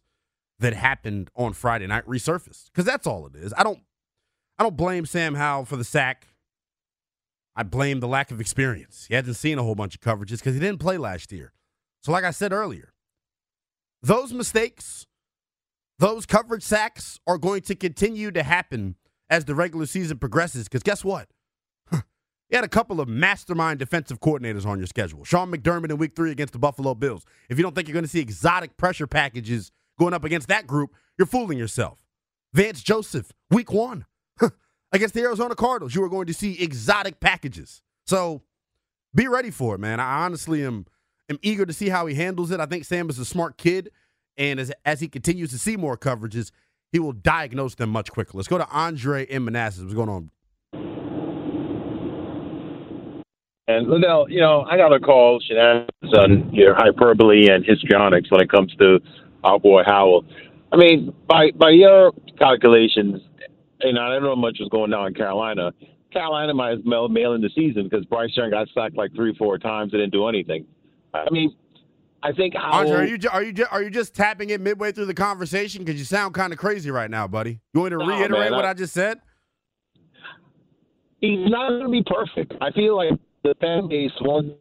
[0.59, 2.65] that happened on Friday night resurface.
[2.65, 3.53] Because that's all it is.
[3.55, 3.79] I don't
[4.57, 6.27] I don't blame Sam Howell for the sack.
[7.61, 9.05] I blame the lack of experience.
[9.07, 11.53] He hasn't seen a whole bunch of coverages because he didn't play last year.
[12.01, 12.91] So, like I said earlier,
[14.01, 15.05] those mistakes,
[15.99, 18.95] those coverage sacks are going to continue to happen
[19.29, 20.63] as the regular season progresses.
[20.63, 21.27] Because guess what?
[22.49, 25.23] You had a couple of mastermind defensive coordinators on your schedule.
[25.23, 27.25] Sean McDermott in week three against the Buffalo Bills.
[27.47, 30.65] If you don't think you're going to see exotic pressure packages going up against that
[30.65, 31.99] group, you're fooling yourself.
[32.53, 34.05] Vance Joseph, week one
[34.91, 37.81] against the Arizona Cardinals, you are going to see exotic packages.
[38.05, 38.41] So
[39.13, 39.99] be ready for it, man.
[39.99, 40.85] I honestly am,
[41.29, 42.59] am eager to see how he handles it.
[42.59, 43.91] I think Sam is a smart kid.
[44.37, 46.51] And as, as he continues to see more coverages,
[46.91, 48.31] he will diagnose them much quicker.
[48.33, 49.83] Let's go to Andre in Manassas.
[49.83, 50.31] What's going on?
[53.67, 58.41] And Liddell, you know, I got to call shenanigans on your hyperbole and histrionics when
[58.41, 58.99] it comes to
[59.43, 60.25] our boy Howell.
[60.73, 63.21] I mean, by by your calculations,
[63.91, 65.71] know, I don't know much was going on in Carolina.
[66.13, 69.33] Carolina might as well mail in the season because Bryce Young got sacked like three,
[69.37, 70.65] four times and didn't do anything.
[71.13, 71.55] I mean,
[72.21, 72.53] I think.
[72.59, 75.13] Andre, are you ju- are you ju- are you just tapping it midway through the
[75.13, 77.59] conversation because you sound kind of crazy right now, buddy?
[77.73, 79.19] You want to No, reiterate man, what I- I just said?
[81.21, 82.53] he's not going to be perfect.
[82.61, 83.11] I feel like
[83.43, 84.55] the fan base wants,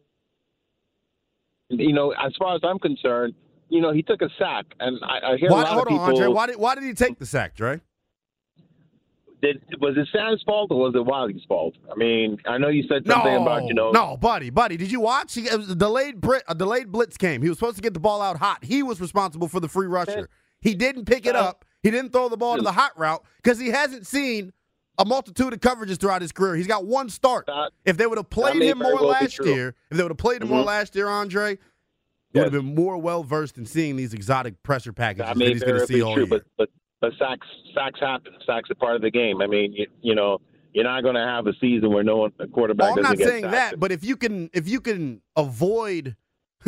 [1.69, 3.33] you know, as far as I'm concerned,
[3.69, 5.93] you know, he took a sack, and I, I hear Why, a lot hold of
[5.93, 6.09] on.
[6.11, 6.27] Andre.
[6.27, 7.81] Why did why did he take the sack, Dre?
[9.41, 11.73] Did, was it Sam's fault or was it Wylie's fault?
[11.91, 13.89] I mean, I know you said something no, about you know.
[13.91, 14.77] no, buddy, buddy.
[14.77, 15.33] Did you watch?
[15.33, 17.41] He, a delayed Brit, a delayed blitz came.
[17.41, 18.63] He was supposed to get the ball out hot.
[18.63, 20.29] He was responsible for the free rusher.
[20.61, 21.65] He didn't pick it up.
[21.81, 24.53] He didn't throw the ball to the hot route because he hasn't seen
[24.99, 26.55] a multitude of coverages throughout his career.
[26.55, 27.49] He's got one start.
[27.83, 30.43] if they would have played him more well last year, if they would have played
[30.43, 30.67] him more Mhm.
[30.67, 31.57] last year, Andre,
[32.31, 35.47] he would have been more well versed in seeing these exotic pressure packages I that
[35.47, 36.29] he's going to see all true, year.
[36.29, 36.69] but but
[37.01, 38.33] but sacks sacks happen.
[38.45, 39.41] Sacks are part of the game.
[39.41, 40.39] I mean, you, you know,
[40.73, 43.17] you're not going to have a season where no one a quarterback Oh, I'm not
[43.17, 46.15] saying that, but if you can, if you can avoid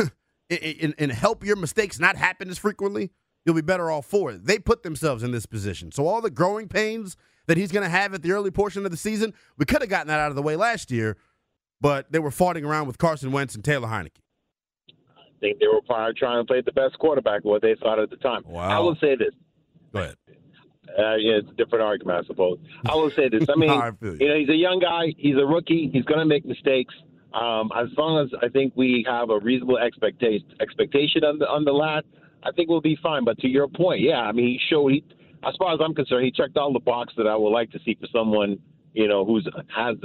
[0.49, 3.11] and, and help your mistakes not happen as frequently,
[3.45, 4.45] you'll be better off for it.
[4.45, 7.15] They put themselves in this position, so all the growing pains
[7.45, 9.89] that he's going to have at the early portion of the season, we could have
[9.89, 11.17] gotten that out of the way last year,
[11.81, 14.21] but they were farting around with Carson Wentz and Taylor Heinicke.
[14.89, 18.09] I think they were probably trying to play the best quarterback, what they thought at
[18.09, 18.43] the time.
[18.57, 19.33] I will say this.
[19.93, 20.15] Go ahead.
[20.97, 22.59] Uh, yeah, it's a different argument, I suppose.
[22.85, 23.47] I will say this.
[23.49, 24.17] I mean, I you.
[24.19, 25.13] you know, he's a young guy.
[25.17, 25.89] He's a rookie.
[25.91, 26.93] He's going to make mistakes.
[27.33, 31.65] Um, as long as I think we have a reasonable expectation expectation on the on
[31.65, 32.03] the lad,
[32.43, 33.25] I think we'll be fine.
[33.25, 34.89] But to your point, yeah, I mean, he showed.
[34.89, 35.03] He,
[35.45, 37.79] as far as I'm concerned, he checked all the boxes that I would like to
[37.83, 38.59] see for someone,
[38.93, 39.97] you know, who's has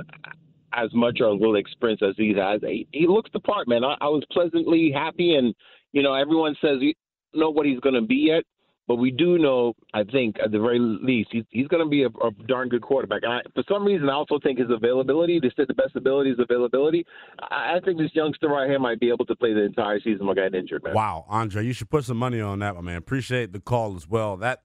[0.73, 2.61] as much or a little experience as he has.
[2.63, 3.85] He, he looks the part, man.
[3.85, 5.55] I, I was pleasantly happy, and
[5.93, 6.95] you know, everyone says you
[7.35, 8.45] know what he's going to be yet,
[8.89, 9.75] but we do know.
[9.93, 12.81] I think at the very least, he's he's going to be a, a darn good
[12.81, 13.23] quarterback.
[13.23, 15.39] And I, for some reason, I also think his availability.
[15.39, 17.07] They said the best ability is availability.
[17.39, 20.27] I, I think this youngster right here might be able to play the entire season
[20.27, 20.95] without getting injured, man.
[20.95, 22.97] Wow, Andre, you should put some money on that, my man.
[22.97, 24.39] Appreciate the call as well.
[24.39, 24.63] That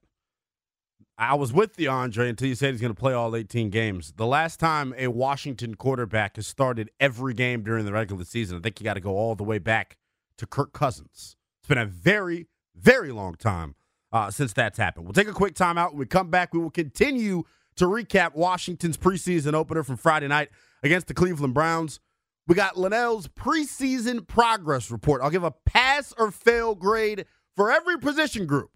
[1.18, 4.14] I was with the Andre until you said he's going to play all 18 games.
[4.16, 8.62] The last time a Washington quarterback has started every game during the regular season, I
[8.62, 9.98] think you got to go all the way back
[10.38, 11.36] to Kirk Cousins.
[11.62, 13.76] It's been a very, very long time
[14.14, 15.06] uh, since that's happened.
[15.06, 15.90] We'll take a quick timeout.
[15.90, 17.44] When we come back, we will continue
[17.76, 20.50] to recap Washington's preseason opener from Friday night
[20.84, 22.00] against the Cleveland Browns.
[22.48, 25.22] We got Lynnell's preseason progress report.
[25.22, 28.70] I'll give a pass or fail grade for every position group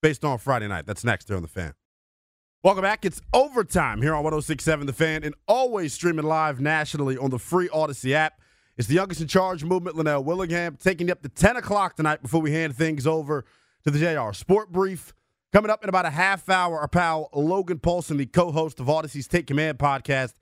[0.00, 0.86] based on Friday night.
[0.86, 1.74] That's next here on the fan.
[2.62, 3.04] Welcome back.
[3.04, 7.68] It's overtime here on 1067 The Fan and always streaming live nationally on the free
[7.68, 8.40] Audacy app.
[8.76, 12.22] It's the youngest in charge movement, Lynnell Willingham, taking you up to 10 o'clock tonight
[12.22, 13.44] before we hand things over
[13.84, 15.12] to the JR Sport Brief.
[15.52, 18.86] Coming up in about a half hour, our pal Logan Paulsen, the co host of
[18.86, 20.34] Audacy's Take Command podcast,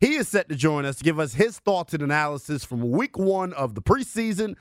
[0.00, 3.16] he is set to join us to give us his thoughts and analysis from week
[3.16, 4.56] one of the preseason.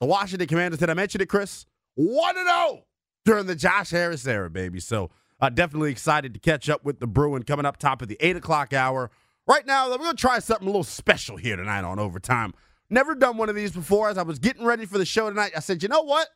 [0.00, 1.66] The Washington Commanders, did I mention it, Chris?
[1.94, 2.84] 1 0
[3.24, 4.80] during the Josh Harris era, baby.
[4.80, 5.10] So,
[5.40, 8.36] uh, definitely excited to catch up with the Bruin coming up top of the 8
[8.36, 9.10] o'clock hour.
[9.46, 12.54] Right now, we're going to try something a little special here tonight on Overtime.
[12.88, 14.08] Never done one of these before.
[14.08, 16.28] As I was getting ready for the show tonight, I said, you know what?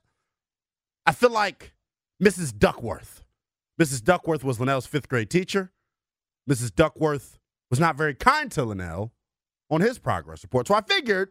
[1.07, 1.73] I feel like
[2.23, 2.57] Mrs.
[2.57, 3.25] Duckworth.
[3.81, 4.03] Mrs.
[4.03, 5.71] Duckworth was Lynnell's fifth grade teacher.
[6.51, 6.75] Mrs.
[6.75, 7.39] Duckworth
[7.71, 9.13] was not very kind to Linnell
[9.71, 10.69] on his progress report.
[10.69, 11.31] So I figured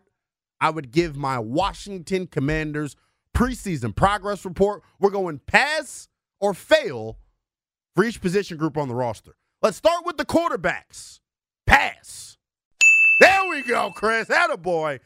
[0.61, 2.95] I would give my Washington Commanders
[3.35, 4.83] preseason progress report.
[4.99, 6.07] We're going pass
[6.39, 7.17] or fail
[7.95, 9.35] for each position group on the roster.
[9.61, 11.19] Let's start with the quarterbacks.
[11.65, 12.37] Pass.
[13.19, 14.29] There we go, Chris.
[14.59, 14.99] boy.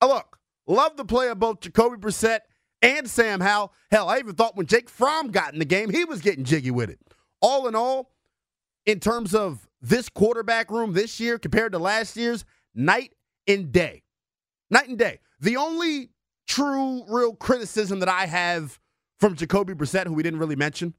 [0.00, 2.40] Oh, uh, look, love the play of both Jacoby Brissett
[2.82, 3.72] and Sam Howell.
[3.90, 6.70] Hell, I even thought when Jake Fromm got in the game, he was getting jiggy
[6.70, 6.98] with it.
[7.40, 8.10] All in all,
[8.84, 13.14] in terms of this quarterback room this year compared to last year's, night
[13.46, 14.02] and day.
[14.70, 15.20] Night and day.
[15.40, 16.10] The only
[16.46, 18.78] true, real criticism that I have
[19.18, 20.94] from Jacoby Brissett, who we didn't really mention,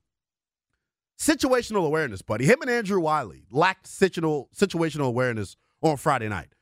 [1.19, 2.45] situational awareness, buddy.
[2.45, 6.55] Him and Andrew Wylie lacked situational situational awareness on Friday night.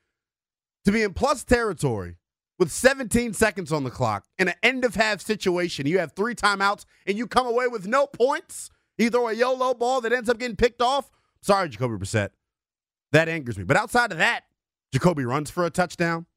[0.86, 2.18] To be in plus territory
[2.62, 6.36] with 17 seconds on the clock in an end of half situation, you have three
[6.36, 8.70] timeouts and you come away with no points.
[9.00, 11.10] Throw a YOLO ball that ends up getting picked off.
[11.42, 12.30] Sorry, Jacoby Brissett.
[13.14, 13.64] That angers me.
[13.64, 14.44] But outside of that,
[14.94, 16.28] Jacoby runs for a touchdown.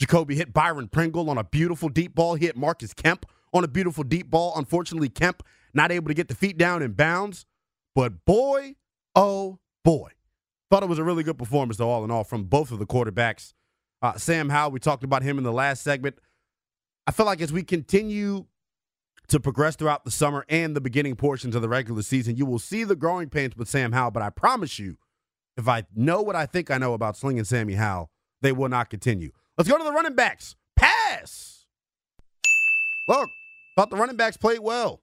[0.00, 2.34] Jacoby hit Byron Pringle on a beautiful deep ball.
[2.34, 3.24] He hit Marcus Kemp
[3.54, 4.52] on a beautiful deep ball.
[4.56, 7.46] Unfortunately, Kemp not able to get the feet down in bounds.
[7.94, 8.74] But boy,
[9.14, 10.10] oh boy.
[10.72, 12.86] Thought it was a really good performance, though, all in all, from both of the
[12.86, 13.52] quarterbacks.
[14.02, 16.16] Uh, Sam Howell, we talked about him in the last segment.
[17.06, 18.46] I feel like as we continue
[19.28, 22.58] to progress throughout the summer and the beginning portions of the regular season, you will
[22.58, 24.10] see the growing pains with Sam Howell.
[24.10, 24.96] But I promise you,
[25.56, 28.90] if I know what I think I know about slinging Sammy Howell, they will not
[28.90, 29.30] continue.
[29.58, 30.56] Let's go to the running backs.
[30.76, 31.66] Pass.
[33.08, 33.28] Look,
[33.76, 35.02] thought the running backs played well.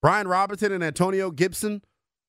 [0.00, 1.82] Brian Robinson and Antonio Gibson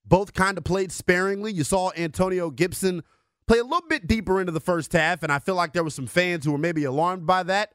[0.05, 1.53] both kind of played sparingly.
[1.53, 3.03] You saw Antonio Gibson
[3.51, 5.89] play a little bit deeper into the first half, and I feel like there were
[5.89, 7.73] some fans who were maybe alarmed by that.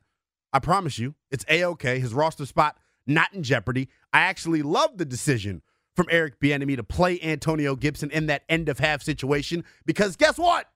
[0.50, 1.98] I promise you, it's A OK.
[1.98, 3.90] His roster spot not in jeopardy.
[4.10, 5.60] I actually love the decision
[5.94, 10.38] from Eric Bieniemy to play Antonio Gibson in that end of half situation because guess
[10.38, 10.66] what?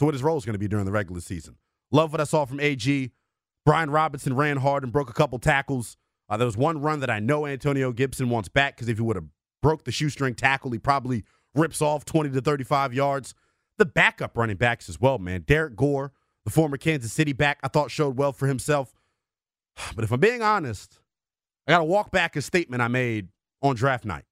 [0.00, 1.54] So what his role is going to be during the regular season.
[1.92, 3.12] Love what I saw from AG.
[3.64, 5.96] Brian Robinson ran hard and broke a couple tackles.
[6.28, 9.02] Uh, there was one run that I know Antonio Gibson wants back because if he
[9.02, 9.26] would have
[9.62, 11.22] broke the shoestring tackle, he probably
[11.54, 13.32] rips off 20 to 35 yards.
[13.78, 15.42] The backup running backs as well, man.
[15.42, 16.12] Derrick Gore,
[16.44, 18.92] the former Kansas City back, I thought showed well for himself.
[19.94, 20.98] But if I'm being honest,
[21.66, 23.28] I got to walk back a statement I made
[23.62, 24.24] on draft night.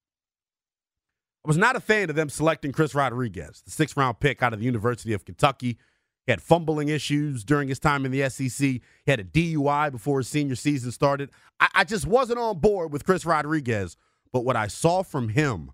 [1.45, 4.53] I was not a fan of them selecting Chris Rodriguez, the sixth round pick out
[4.53, 5.79] of the University of Kentucky.
[6.27, 8.59] He had fumbling issues during his time in the SEC.
[8.59, 11.31] He had a DUI before his senior season started.
[11.61, 13.97] I, I just wasn't on board with Chris Rodriguez.
[14.33, 15.71] But what I saw from him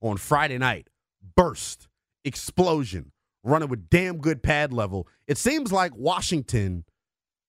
[0.00, 0.88] on Friday night
[1.36, 1.86] burst,
[2.24, 3.12] explosion,
[3.42, 5.08] running with damn good pad level.
[5.26, 6.84] It seems like Washington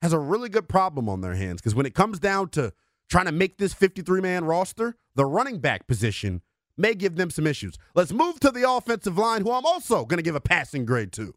[0.02, 2.74] has a really good problem on their hands because when it comes down to
[3.10, 6.42] trying to make this 53 man roster, the running back position
[6.78, 7.78] may give them some issues.
[7.96, 11.12] Let's move to the offensive line, who I'm also going to give a passing grade
[11.14, 11.34] to.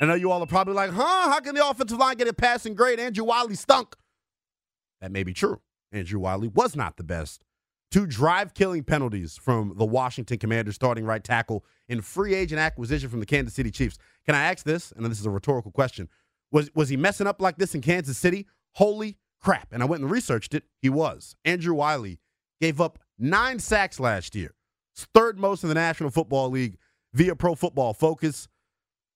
[0.00, 1.30] I know you all are probably like, huh?
[1.30, 2.98] How can the offensive line get a passing grade?
[2.98, 3.94] Andrew Wylie stunk.
[5.00, 5.60] That may be true.
[5.92, 7.44] Andrew Wylie was not the best.
[7.94, 13.08] Two drive killing penalties from the Washington Commanders starting right tackle in free agent acquisition
[13.08, 13.98] from the Kansas City Chiefs.
[14.26, 14.90] Can I ask this?
[14.90, 16.08] And this is a rhetorical question.
[16.50, 18.48] Was, was he messing up like this in Kansas City?
[18.72, 19.68] Holy crap.
[19.70, 20.64] And I went and researched it.
[20.82, 21.36] He was.
[21.44, 22.18] Andrew Wylie
[22.60, 24.56] gave up nine sacks last year,
[24.96, 26.78] third most in the National Football League
[27.12, 28.48] via Pro Football Focus.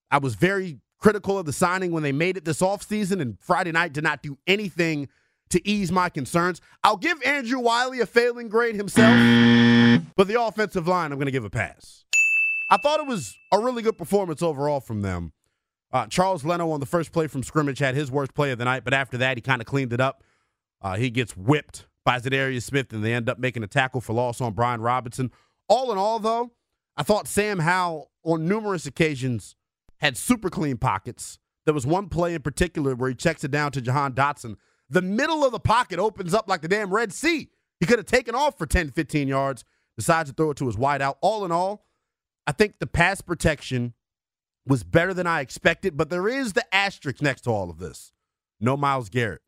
[0.09, 3.72] I was very critical of the signing when they made it this offseason, and Friday
[3.72, 5.09] night did not do anything
[5.51, 6.61] to ease my concerns.
[6.84, 9.14] I'll give Andrew Wylie a failing grade himself,
[10.16, 12.05] but the offensive line, I'm going to give a pass.
[12.70, 15.32] I thought it was a really good performance overall from them.
[15.90, 18.66] Uh, Charles Leno on the first play from scrimmage had his worst play of the
[18.66, 20.22] night, but after that, he kind of cleaned it up.
[20.82, 24.12] Uh, he gets whipped by Za'Darius Smith, and they end up making a tackle for
[24.12, 25.30] loss on Brian Robinson.
[25.68, 26.53] All in all, though,
[26.96, 29.57] I thought Sam Howell on numerous occasions
[29.99, 31.38] had super clean pockets.
[31.64, 34.57] There was one play in particular where he checks it down to Jahan Dotson.
[34.91, 37.49] The middle of the pocket opens up like the damn Red Sea.
[37.80, 39.64] He could have taken off for 10, 15 yards.
[39.97, 41.18] decides to throw it to his wide out.
[41.20, 41.84] All in all,
[42.47, 43.95] I think the pass protection
[44.66, 48.12] was better than I expected, but there is the asterisk next to all of this.
[48.61, 49.41] No Myles Garrett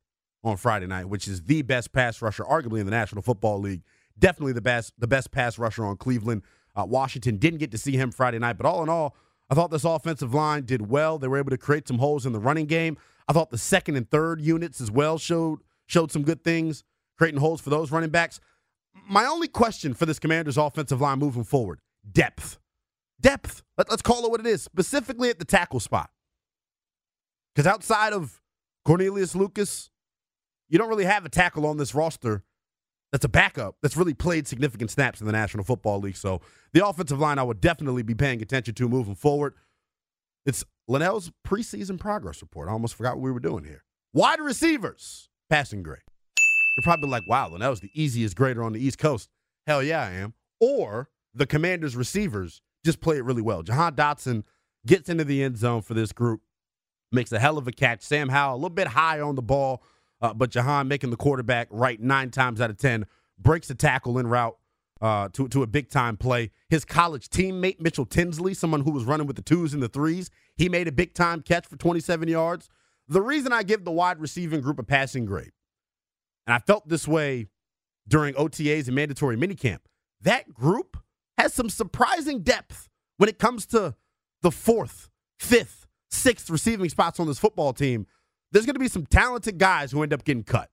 [0.42, 3.82] on Friday night, which is the best pass rusher, arguably in the National Football League.
[4.18, 6.42] Definitely the best, the best pass rusher on Cleveland.
[6.74, 9.16] Uh, Washington didn't get to see him Friday night, but all in all,
[9.50, 11.18] I thought this offensive line did well.
[11.18, 12.96] They were able to create some holes in the running game.
[13.30, 16.82] I thought the second and third units as well showed showed some good things,
[17.16, 18.40] creating holes for those running backs.
[19.08, 21.78] My only question for this Commanders offensive line moving forward:
[22.10, 22.58] depth.
[23.20, 23.62] Depth.
[23.78, 26.10] Let, us call it what it is, specifically at the tackle spot.
[27.54, 28.40] Because outside of
[28.84, 29.90] Cornelius Lucas,
[30.68, 32.42] you don't really have a tackle on this roster
[33.12, 36.16] that's a backup that's really played significant snaps in the National Football League.
[36.16, 36.40] So
[36.72, 39.54] the offensive line I would definitely be paying attention to moving forward.
[40.46, 42.68] It's Lynnell's preseason progress report.
[42.68, 43.84] I almost forgot what we were doing here.
[44.12, 46.02] Wide receivers, passing grade.
[46.76, 49.28] You're probably like, wow, Lynnell's the easiest grader on the East Coast.
[49.68, 50.34] Hell yeah, I am.
[50.58, 53.62] Or the Commanders receivers just play it really well.
[53.62, 54.42] Jahan Dotson
[54.84, 56.40] gets into the end zone for this group,
[57.12, 58.02] makes a hell of a catch.
[58.02, 59.84] Sam Howell, a little bit high on the ball,
[60.20, 63.06] uh, but Jahan making the quarterback right nine times out of 10,
[63.38, 64.56] breaks a tackle in route
[65.00, 66.50] uh, to, to a big time play.
[66.68, 70.30] His college teammate, Mitchell Tinsley, someone who was running with the twos and the threes,
[70.56, 72.68] he made a big time catch for 27 yards.
[73.08, 75.52] The reason I give the wide receiving group a passing grade,
[76.46, 77.48] and I felt this way
[78.06, 79.80] during OTAs and mandatory minicamp,
[80.20, 80.96] that group
[81.38, 83.94] has some surprising depth when it comes to
[84.42, 88.06] the fourth, fifth, sixth receiving spots on this football team.
[88.52, 90.70] There's going to be some talented guys who end up getting cut.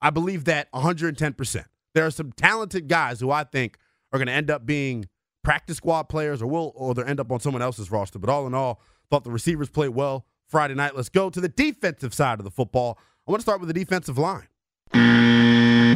[0.00, 1.64] I believe that 110%.
[1.94, 3.78] There are some talented guys who I think
[4.12, 5.08] are going to end up being
[5.42, 8.18] practice squad players or will or they'll end up on someone else's roster.
[8.18, 8.80] But all in all,
[9.10, 10.96] thought the receivers played well Friday night.
[10.96, 12.98] Let's go to the defensive side of the football.
[13.26, 14.48] I want to start with the defensive line.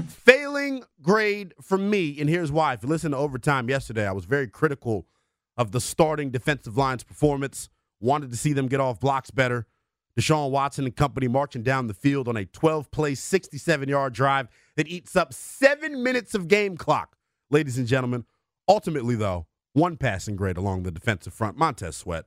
[0.08, 2.74] Failing grade for me, and here's why.
[2.74, 5.06] If you listen to overtime yesterday, I was very critical
[5.56, 7.68] of the starting defensive line's performance.
[8.00, 9.66] Wanted to see them get off blocks better.
[10.18, 14.48] Deshaun Watson and company marching down the field on a 12 play, 67 yard drive
[14.78, 17.16] that eats up seven minutes of game clock,
[17.50, 18.24] ladies and gentlemen.
[18.68, 21.58] Ultimately, though, one passing grade along the defensive front.
[21.58, 22.26] Montez Sweat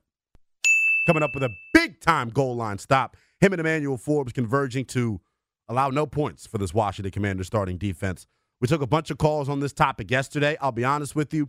[1.06, 3.16] coming up with a big time goal line stop.
[3.40, 5.22] Him and Emmanuel Forbes converging to
[5.66, 8.26] allow no points for this Washington Commander starting defense.
[8.60, 10.58] We took a bunch of calls on this topic yesterday.
[10.60, 11.48] I'll be honest with you,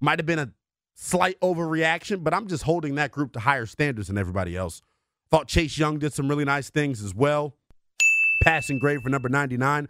[0.00, 0.52] might have been a
[0.94, 4.80] slight overreaction, but I'm just holding that group to higher standards than everybody else.
[5.30, 7.56] Thought Chase Young did some really nice things as well.
[8.42, 9.86] Passing grade for number 99.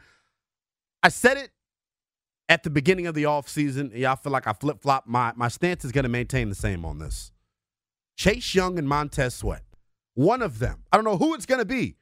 [1.03, 1.51] I said it
[2.49, 3.93] at the beginning of the offseason.
[3.95, 5.07] Yeah, I feel like I flip flop.
[5.07, 7.33] My, my stance is going to maintain the same on this.
[8.17, 9.63] Chase Young and Montez Sweat.
[10.15, 11.97] One of them, I don't know who it's going to be,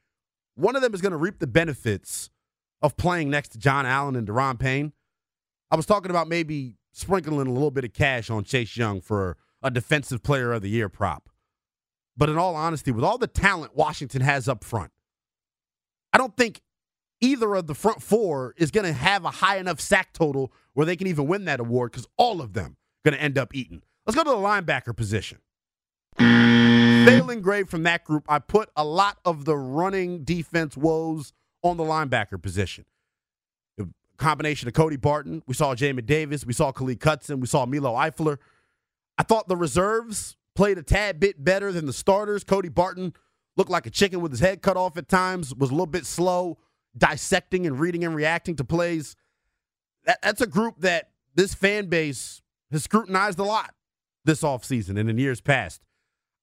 [0.55, 2.31] one of them is going to reap the benefits
[2.83, 4.93] of playing next to John Allen and Daron Payne.
[5.71, 9.37] I was talking about maybe sprinkling a little bit of cash on Chase Young for
[9.63, 11.29] a defensive player of the year prop.
[12.17, 14.91] But in all honesty, with all the talent Washington has up front,
[16.13, 16.63] I don't think
[17.21, 20.87] either of the front four is going to have a high enough sack total where
[20.87, 23.55] they can even win that award because all of them are going to end up
[23.55, 23.83] eating.
[24.07, 25.39] Let's go to the linebacker position.
[26.19, 28.25] Failing grade from that group.
[28.29, 32.85] I put a lot of the running defense woes on the linebacker position.
[33.77, 37.67] The combination of Cody Barton, we saw Jamin Davis, we saw Khaleke Hudson, we saw
[37.67, 38.39] Milo Eifler.
[39.17, 42.45] I thought the reserves played a tad bit better than the starters.
[42.45, 43.15] Cody Barton
[43.57, 46.07] looked like a chicken with his head cut off at times, was a little bit
[46.07, 46.59] slow
[46.99, 49.17] dissecting and reading and reacting to plays.
[50.05, 53.75] That, that's a group that this fan base has scrutinized a lot
[54.25, 55.83] this offseason and in years past.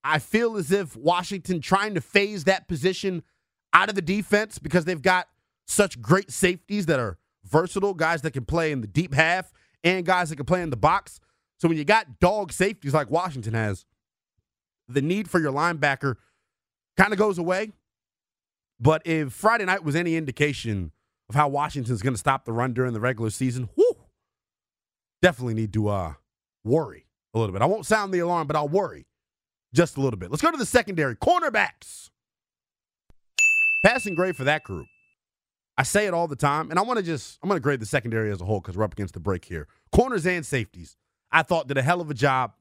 [0.03, 3.23] I feel as if Washington trying to phase that position
[3.73, 5.27] out of the defense because they've got
[5.67, 9.51] such great safeties that are versatile, guys that can play in the deep half
[9.83, 11.19] and guys that can play in the box.
[11.57, 13.85] So when you got dog safeties like Washington has,
[14.87, 16.15] the need for your linebacker
[16.97, 17.71] kind of goes away.
[18.79, 20.91] But if Friday night was any indication
[21.29, 23.95] of how Washington's going to stop the run during the regular season, whoo,
[25.21, 26.13] definitely need to uh,
[26.63, 27.61] worry a little bit.
[27.61, 29.07] I won't sound the alarm, but I'll worry
[29.73, 30.29] just a little bit.
[30.29, 31.15] Let's go to the secondary.
[31.15, 32.09] Cornerbacks.
[33.83, 34.87] Passing grade for that group.
[35.77, 37.81] I say it all the time, and I want to just, I'm going to grade
[37.81, 39.67] the secondary as a whole because we're up against the break here.
[39.91, 40.95] Corners and safeties,
[41.31, 42.53] I thought did a hell of a job.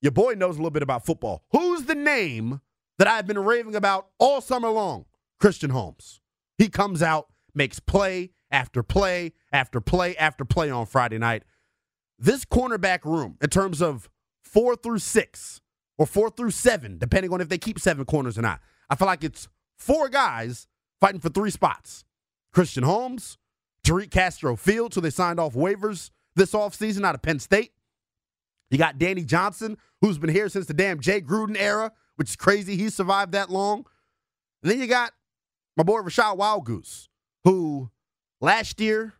[0.00, 1.44] Your boy knows a little bit about football.
[1.50, 2.62] Who's the name
[2.98, 5.06] that I've been raving about all summer long?
[5.40, 6.20] Christian Holmes.
[6.56, 11.44] He comes out, makes play after play after play after play on Friday night.
[12.18, 14.08] This cornerback room, in terms of
[14.42, 15.60] four through six,
[15.98, 18.60] or four through seven, depending on if they keep seven corners or not.
[18.88, 20.66] I feel like it's four guys
[21.00, 22.04] fighting for three spots.
[22.52, 23.36] Christian Holmes,
[23.84, 27.72] Tariq Castro Fields, who they signed off waivers this offseason out of Penn State.
[28.70, 32.36] You got Danny Johnson, who's been here since the damn Jay Gruden era, which is
[32.36, 32.76] crazy.
[32.76, 33.86] He survived that long.
[34.62, 35.12] And then you got
[35.76, 37.06] my boy Rachad Wildgoose,
[37.44, 37.90] who
[38.40, 39.14] last year,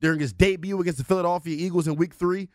[0.00, 2.48] during his debut against the Philadelphia Eagles in week three,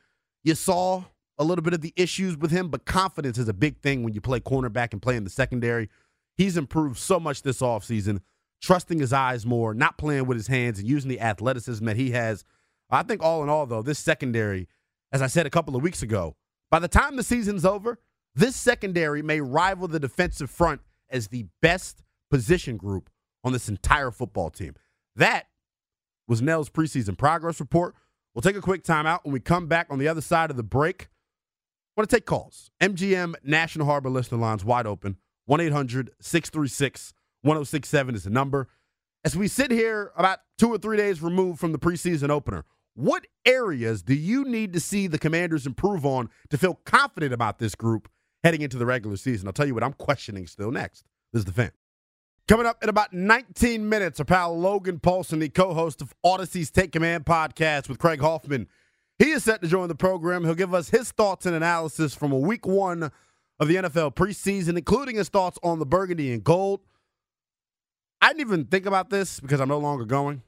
[0.45, 1.03] you saw
[1.37, 4.13] a little bit of the issues with him, but confidence is a big thing when
[4.13, 5.89] you play cornerback and play in the secondary.
[6.37, 8.21] He's improved so much this offseason,
[8.61, 12.11] trusting his eyes more, not playing with his hands, and using the athleticism that he
[12.11, 12.45] has.
[12.89, 14.69] I think all in all, though, this secondary,
[15.11, 16.37] as I said a couple of weeks ago,
[16.71, 17.99] by the time the season's over,
[18.35, 23.09] this secondary may rival the defensive front as the best position group
[23.43, 24.75] on this entire football team.
[25.15, 25.47] That
[26.27, 27.95] was Nell's preseason progress report.
[28.33, 29.19] We'll take a quick timeout.
[29.23, 32.25] When we come back on the other side of the break, I want to take
[32.25, 32.71] calls.
[32.81, 35.17] MGM National Harbor listener lines wide open.
[35.45, 37.13] 1 800 636
[37.43, 38.67] 1067 is the number.
[39.23, 42.65] As we sit here about two or three days removed from the preseason opener,
[42.95, 47.59] what areas do you need to see the commanders improve on to feel confident about
[47.59, 48.09] this group
[48.45, 49.47] heading into the regular season?
[49.47, 51.03] I'll tell you what I'm questioning still next.
[51.33, 51.71] This is the fan.
[52.47, 56.69] Coming up in about 19 minutes, our pal Logan Paulsen, the co host of Audacy's
[56.69, 58.67] Take Command podcast with Craig Hoffman.
[59.17, 60.43] He is set to join the program.
[60.43, 63.11] He'll give us his thoughts and analysis from a week one
[63.59, 66.81] of the NFL preseason, including his thoughts on the burgundy and gold.
[68.21, 70.43] I didn't even think about this because I'm no longer going.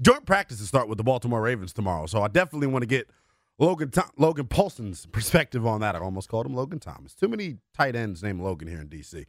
[0.00, 3.10] Joint practices start with the Baltimore Ravens tomorrow, so I definitely want to get
[3.58, 5.94] Logan Logan Paulsen's perspective on that.
[5.94, 7.14] I almost called him Logan Thomas.
[7.14, 9.26] Too many tight ends named Logan here in D.C.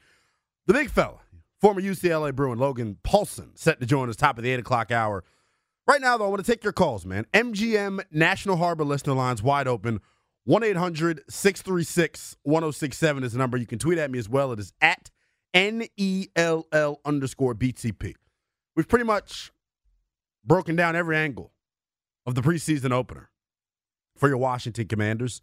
[0.65, 1.19] The big fella,
[1.59, 5.23] former UCLA Bruin Logan Paulsen, set to join us top of the 8 o'clock hour.
[5.85, 7.25] Right now, though, I want to take your calls, man.
[7.33, 9.99] MGM National Harbor listener lines wide open.
[10.45, 13.57] 1 800 636 1067 is the number.
[13.57, 14.51] You can tweet at me as well.
[14.51, 15.09] It is at
[15.53, 18.13] N E L L underscore BTP.
[18.75, 19.51] We've pretty much
[20.43, 21.51] broken down every angle
[22.25, 23.29] of the preseason opener
[24.17, 25.41] for your Washington Commanders.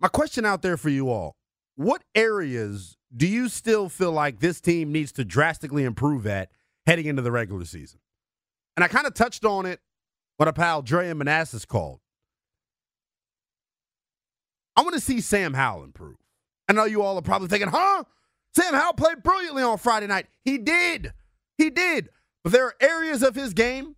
[0.00, 1.36] My question out there for you all
[1.74, 6.50] what areas do you still feel like this team needs to drastically improve at
[6.86, 8.00] heading into the regular season?
[8.76, 9.80] And I kind of touched on it
[10.36, 12.00] when a pal Dre and Manassas called.
[14.76, 16.16] I want to see Sam Howell improve.
[16.68, 18.04] I know you all are probably thinking, huh?
[18.54, 20.26] Sam Howell played brilliantly on Friday night.
[20.42, 21.12] He did.
[21.58, 22.08] He did.
[22.44, 23.96] But there are areas of his game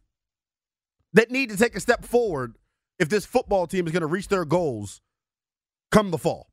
[1.12, 2.56] that need to take a step forward
[2.98, 5.00] if this football team is going to reach their goals
[5.90, 6.50] come the fall.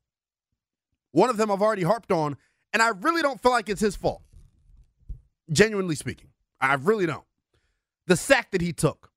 [1.12, 2.36] One of them I've already harped on,
[2.72, 4.22] and I really don't feel like it's his fault.
[5.50, 6.28] Genuinely speaking,
[6.60, 7.24] I really don't.
[8.06, 9.10] The sack that he took.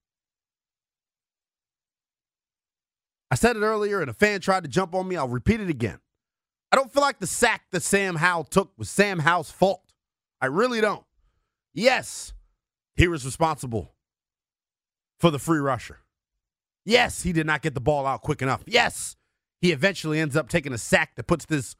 [3.31, 5.15] I said it earlier, and a fan tried to jump on me.
[5.15, 5.99] I'll repeat it again.
[6.71, 9.93] I don't feel like the sack that Sam Howell took was Sam Howell's fault.
[10.41, 11.05] I really don't.
[11.73, 12.33] Yes,
[12.95, 13.93] he was responsible
[15.19, 15.99] for the free rusher.
[16.85, 18.63] Yes, he did not get the ball out quick enough.
[18.67, 19.15] Yes,
[19.59, 21.75] he eventually ends up taking a sack that puts this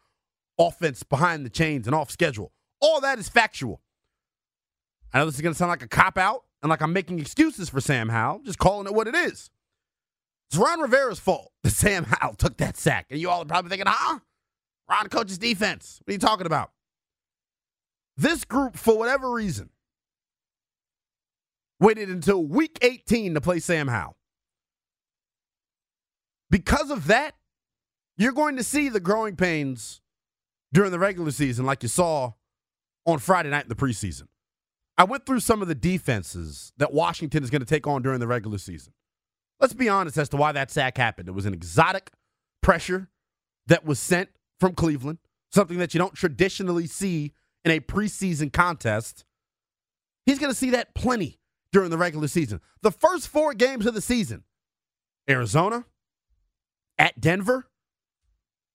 [0.57, 2.51] offense behind the chains and off schedule.
[2.81, 3.81] All that is factual.
[5.13, 7.19] I know this is going to sound like a cop out and like I'm making
[7.19, 9.49] excuses for Sam Howell, just calling it what it is.
[10.49, 13.07] It's Ron Rivera's fault that Sam Howell took that sack.
[13.09, 14.19] And you all are probably thinking, huh?
[14.89, 16.01] Ron coaches defense.
[16.03, 16.71] What are you talking about?
[18.17, 19.69] This group, for whatever reason,
[21.79, 24.15] waited until week 18 to play Sam Howell.
[26.49, 27.35] Because of that,
[28.17, 30.01] you're going to see the growing pains
[30.73, 32.33] during the regular season, like you saw
[33.05, 34.27] on Friday night in the preseason.
[34.97, 38.19] I went through some of the defenses that Washington is going to take on during
[38.19, 38.93] the regular season.
[39.59, 41.27] Let's be honest as to why that sack happened.
[41.27, 42.11] It was an exotic
[42.61, 43.09] pressure
[43.67, 44.29] that was sent
[44.59, 45.19] from Cleveland,
[45.51, 47.33] something that you don't traditionally see
[47.63, 49.25] in a preseason contest.
[50.25, 51.39] He's going to see that plenty
[51.71, 52.61] during the regular season.
[52.81, 54.43] The first four games of the season
[55.29, 55.85] Arizona,
[56.97, 57.67] at Denver,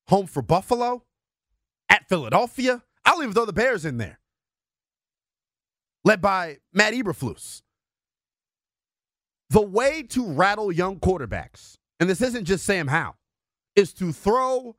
[0.09, 1.05] home for Buffalo,
[1.89, 2.83] at Philadelphia.
[3.05, 4.21] I'll even throw the Bears in there.
[6.05, 7.63] Led by Matt Eberflus.
[9.51, 13.17] The way to rattle young quarterbacks, and this isn't just Sam Howell,
[13.75, 14.77] is to throw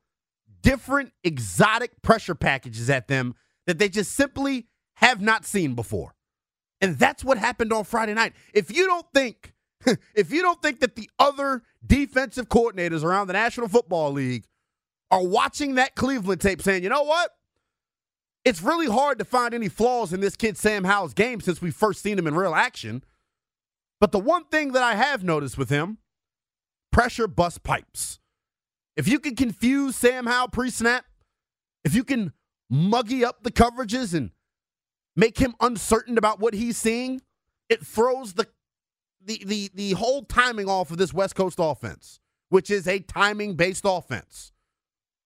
[0.62, 3.36] different exotic pressure packages at them
[3.68, 6.16] that they just simply have not seen before.
[6.80, 8.34] And that's what happened on Friday night.
[8.54, 9.54] If you don't think
[10.16, 14.45] if you don't think that the other defensive coordinators around the National Football League
[15.09, 17.32] are watching that Cleveland tape saying, "You know what?
[18.43, 21.69] It's really hard to find any flaws in this kid Sam Howell's game since we
[21.71, 23.03] first seen him in real action."
[23.99, 25.99] But the one thing that I have noticed with him
[26.91, 28.19] pressure bust pipes.
[28.95, 31.05] If you can confuse Sam Howell pre snap,
[31.84, 32.34] if you can
[32.69, 34.32] muggy up the coverages and
[35.15, 37.21] make him uncertain about what he's seeing,
[37.69, 38.47] it throws the
[39.26, 42.19] the the the whole timing off of this West Coast offense,
[42.49, 44.51] which is a timing based offense,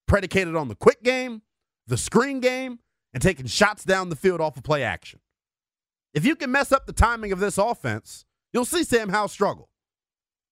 [0.07, 1.41] predicated on the quick game,
[1.87, 2.79] the screen game,
[3.13, 5.19] and taking shots down the field off of play action.
[6.13, 9.69] If you can mess up the timing of this offense, you'll see Sam Howell struggle.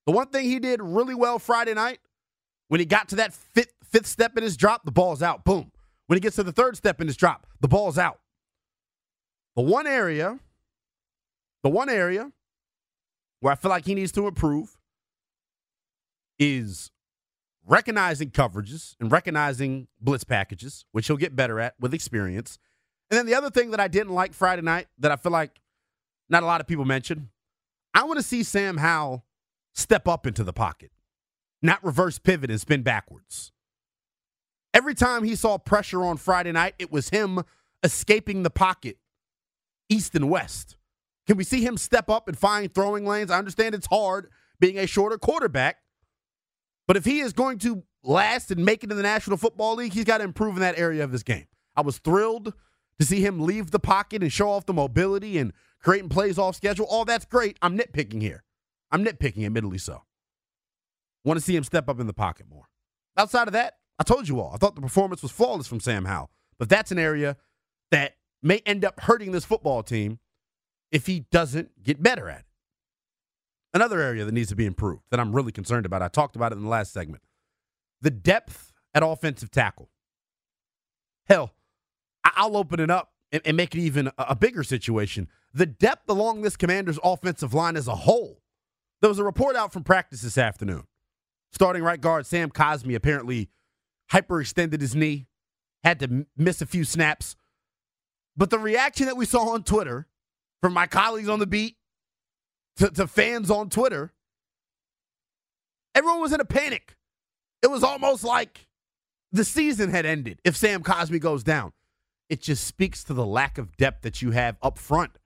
[0.05, 1.99] The one thing he did really well Friday night,
[2.67, 5.45] when he got to that fifth, fifth step in his drop, the ball's out.
[5.45, 5.71] Boom.
[6.07, 8.19] When he gets to the third step in his drop, the ball's out.
[9.55, 10.39] The one area,
[11.63, 12.31] the one area
[13.43, 14.77] where I feel like he needs to improve
[16.39, 16.91] is
[17.65, 22.57] recognizing coverages and recognizing blitz packages, which he'll get better at with experience.
[23.11, 25.59] And then the other thing that I didn't like Friday night that I feel like
[26.29, 27.27] not a lot of people mentioned,
[27.93, 29.25] I want to see Sam Howell
[29.73, 30.91] step up into the pocket,
[31.61, 33.51] not reverse pivot and spin backwards.
[34.73, 37.43] Every time he saw pressure on Friday night, it was him
[37.83, 38.99] escaping the pocket
[39.89, 40.77] east and west.
[41.27, 43.31] Can we see him step up and find throwing lanes?
[43.31, 45.77] I understand it's hard being a shorter quarterback,
[46.87, 49.93] but if he is going to last and make it in the National Football League,
[49.93, 51.47] he's got to improve in that area of his game.
[51.75, 52.53] I was thrilled
[52.99, 56.55] to see him leave the pocket and show off the mobility and creating plays off
[56.55, 56.85] schedule.
[56.85, 57.57] All that's great.
[57.61, 58.43] I'm nitpicking here.
[58.91, 60.03] I'm nitpicking, admittedly so.
[61.25, 62.67] Want to see him step up in the pocket more.
[63.17, 66.05] Outside of that, I told you all, I thought the performance was flawless from Sam
[66.05, 66.29] Howell.
[66.59, 67.37] But that's an area
[67.91, 70.19] that may end up hurting this football team
[70.93, 72.45] if he doesn't get better at it.
[73.73, 76.53] Another area that needs to be improved that I'm really concerned about, I talked about
[76.53, 77.23] it in the last segment
[78.01, 79.89] the depth at offensive tackle.
[81.27, 81.53] Hell,
[82.23, 85.27] I'll open it up and, make it even a bigger situation.
[85.53, 88.43] The depth along this commander's offensive line as a whole
[89.03, 90.85] there was a report out from practice this afternoon.
[91.51, 93.49] Starting right guard Sam Cosmi apparently
[94.13, 95.27] hyperextended his knee,
[95.83, 97.35] had to miss a few snaps.
[98.37, 100.07] But the reaction that we saw on Twitter
[100.63, 101.75] from my colleagues on the beat
[102.77, 104.13] to, to fans on Twitter,
[105.93, 106.95] everyone was in a panic.
[107.61, 108.65] It was almost like
[109.33, 111.73] the season had ended if Sam Cosmi goes down.
[112.29, 115.17] It just speaks to the lack of depth that you have up front.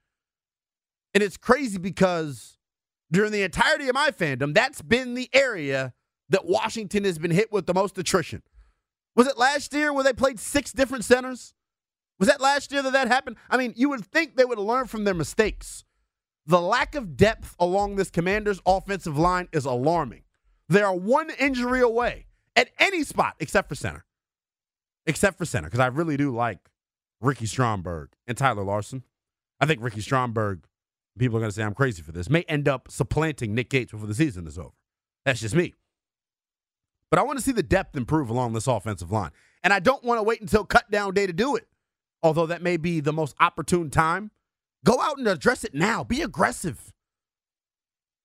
[1.14, 2.58] And it's crazy because
[3.12, 5.94] during the entirety of my fandom, that's been the area
[6.30, 8.42] that Washington has been hit with the most attrition.
[9.16, 11.54] Was it last year where they played six different centers?
[12.20, 13.38] Was that last year that that happened?
[13.50, 15.84] I mean, you would think they would learn from their mistakes.
[16.46, 20.24] The lack of depth along this commander's offensive line is alarming.
[20.70, 24.06] They are one injury away at any spot except for center.
[25.06, 26.60] Except for center, because I really do like
[27.22, 29.04] Ricky Stromberg and Tyler Larsen.
[29.60, 30.68] I think Ricky Stromberg
[31.18, 33.92] people are going to say I'm crazy for this, may end up supplanting Nick Gates
[33.92, 34.74] before the season is over.
[35.26, 35.74] That's just me.
[37.10, 39.32] But I want to see the depth improve along this offensive line.
[39.64, 41.68] And I don't want to wait until cut down day to do it,
[42.24, 44.32] although that may be the most opportune time.
[44.86, 46.04] Go out and address it now.
[46.04, 46.94] Be aggressive.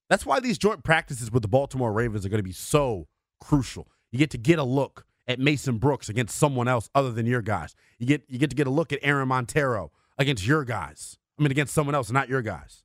[0.08, 3.08] That's why these joint practices with the Baltimore Ravens are going to be so
[3.40, 3.88] crucial.
[4.10, 7.42] You get to get a look at Mason Brooks against someone else other than your
[7.42, 7.74] guys.
[7.98, 11.18] You get you get to get a look at Aaron Montero against your guys.
[11.38, 12.84] I mean, against someone else, not your guys.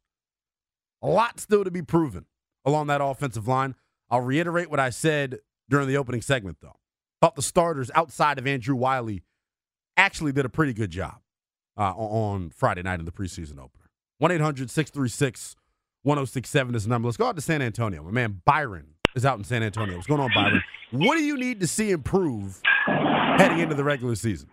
[1.01, 2.25] A lot still to be proven
[2.65, 3.75] along that offensive line.
[4.09, 5.39] I'll reiterate what I said
[5.69, 6.79] during the opening segment, though.
[7.21, 9.23] Thought the starters outside of Andrew Wylie
[9.97, 11.15] actually did a pretty good job
[11.77, 13.89] uh, on Friday night in the preseason opener.
[14.19, 15.55] 1 800 636
[16.03, 17.07] 1067 is the number.
[17.07, 18.01] Let's go out to San Antonio.
[18.03, 19.95] My man Byron is out in San Antonio.
[19.95, 20.63] What's going on, Byron?
[20.91, 22.61] What do you need to see improve
[23.37, 24.47] heading into the regular season?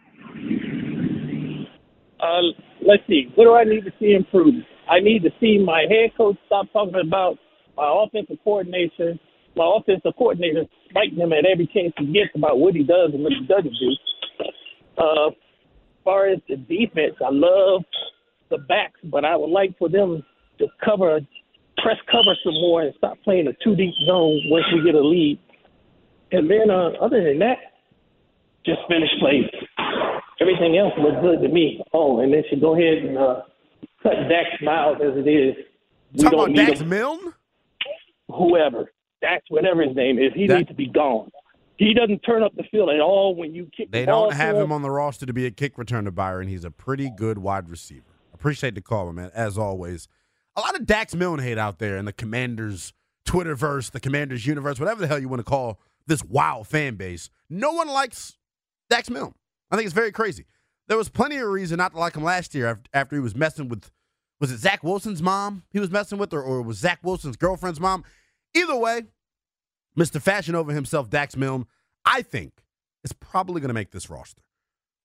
[2.18, 2.40] Uh,
[2.84, 3.30] let's see.
[3.36, 4.54] What do I need to see improve?
[4.90, 7.38] I need to see my head coach stop talking about
[7.76, 9.20] my offensive coordination,
[9.56, 13.22] my offensive coordinator fighting him at every chance he gets about what he does and
[13.22, 13.90] what he doesn't do.
[14.98, 15.34] Uh, as
[16.04, 17.82] far as the defense, I love
[18.50, 20.22] the backs, but I would like for them
[20.58, 21.20] to cover,
[21.78, 25.00] press cover some more and stop playing a two deep zone once we get a
[25.00, 25.38] lead.
[26.32, 27.58] And then, uh, other than that,
[28.66, 29.44] just finish plays.
[30.40, 31.82] Everything else looks good to me.
[31.92, 33.42] Oh, and they should go ahead and uh,
[34.02, 35.54] cut Dax Miles as it is.
[36.12, 37.34] We Talking about Dax Milne?
[38.28, 38.92] Whoever.
[39.20, 41.30] Dax, whatever his name is, he that, needs to be gone.
[41.76, 43.90] He doesn't turn up the field at all when you kick.
[43.90, 46.48] They the don't have him on the roster to be a kick returner, Byron.
[46.48, 48.04] He's a pretty good wide receiver.
[48.32, 49.30] Appreciate the call, man.
[49.34, 50.08] As always,
[50.56, 52.92] a lot of Dax Milne hate out there in the Commanders
[53.26, 57.30] Twitterverse, the Commanders universe, whatever the hell you want to call this wild fan base.
[57.48, 58.36] No one likes
[58.90, 59.34] Dax Milne.
[59.70, 60.44] I think it's very crazy.
[60.86, 63.68] There was plenty of reason not to like him last year after he was messing
[63.68, 63.90] with,
[64.38, 67.80] was it Zach Wilson's mom he was messing with, or, or was Zach Wilson's girlfriend's
[67.80, 68.04] mom?
[68.54, 69.04] Either way,
[69.98, 70.20] Mr.
[70.20, 71.66] Fashion over himself, Dax Milne,
[72.04, 72.64] I think
[73.04, 74.42] is probably going to make this roster.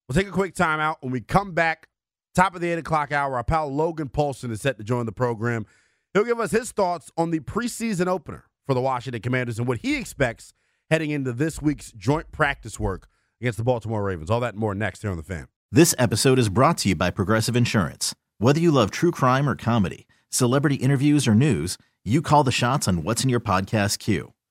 [0.07, 0.95] We'll take a quick timeout.
[1.01, 1.87] When we come back,
[2.33, 5.11] top of the 8 o'clock hour, our pal Logan Paulsen is set to join the
[5.11, 5.65] program.
[6.13, 9.79] He'll give us his thoughts on the preseason opener for the Washington Commanders and what
[9.79, 10.53] he expects
[10.89, 13.07] heading into this week's joint practice work
[13.39, 14.31] against the Baltimore Ravens.
[14.31, 15.47] All that and more next here on the fan.
[15.71, 18.15] This episode is brought to you by Progressive Insurance.
[18.39, 22.87] Whether you love true crime or comedy, celebrity interviews or news, you call the shots
[22.87, 24.33] on what's in your podcast queue.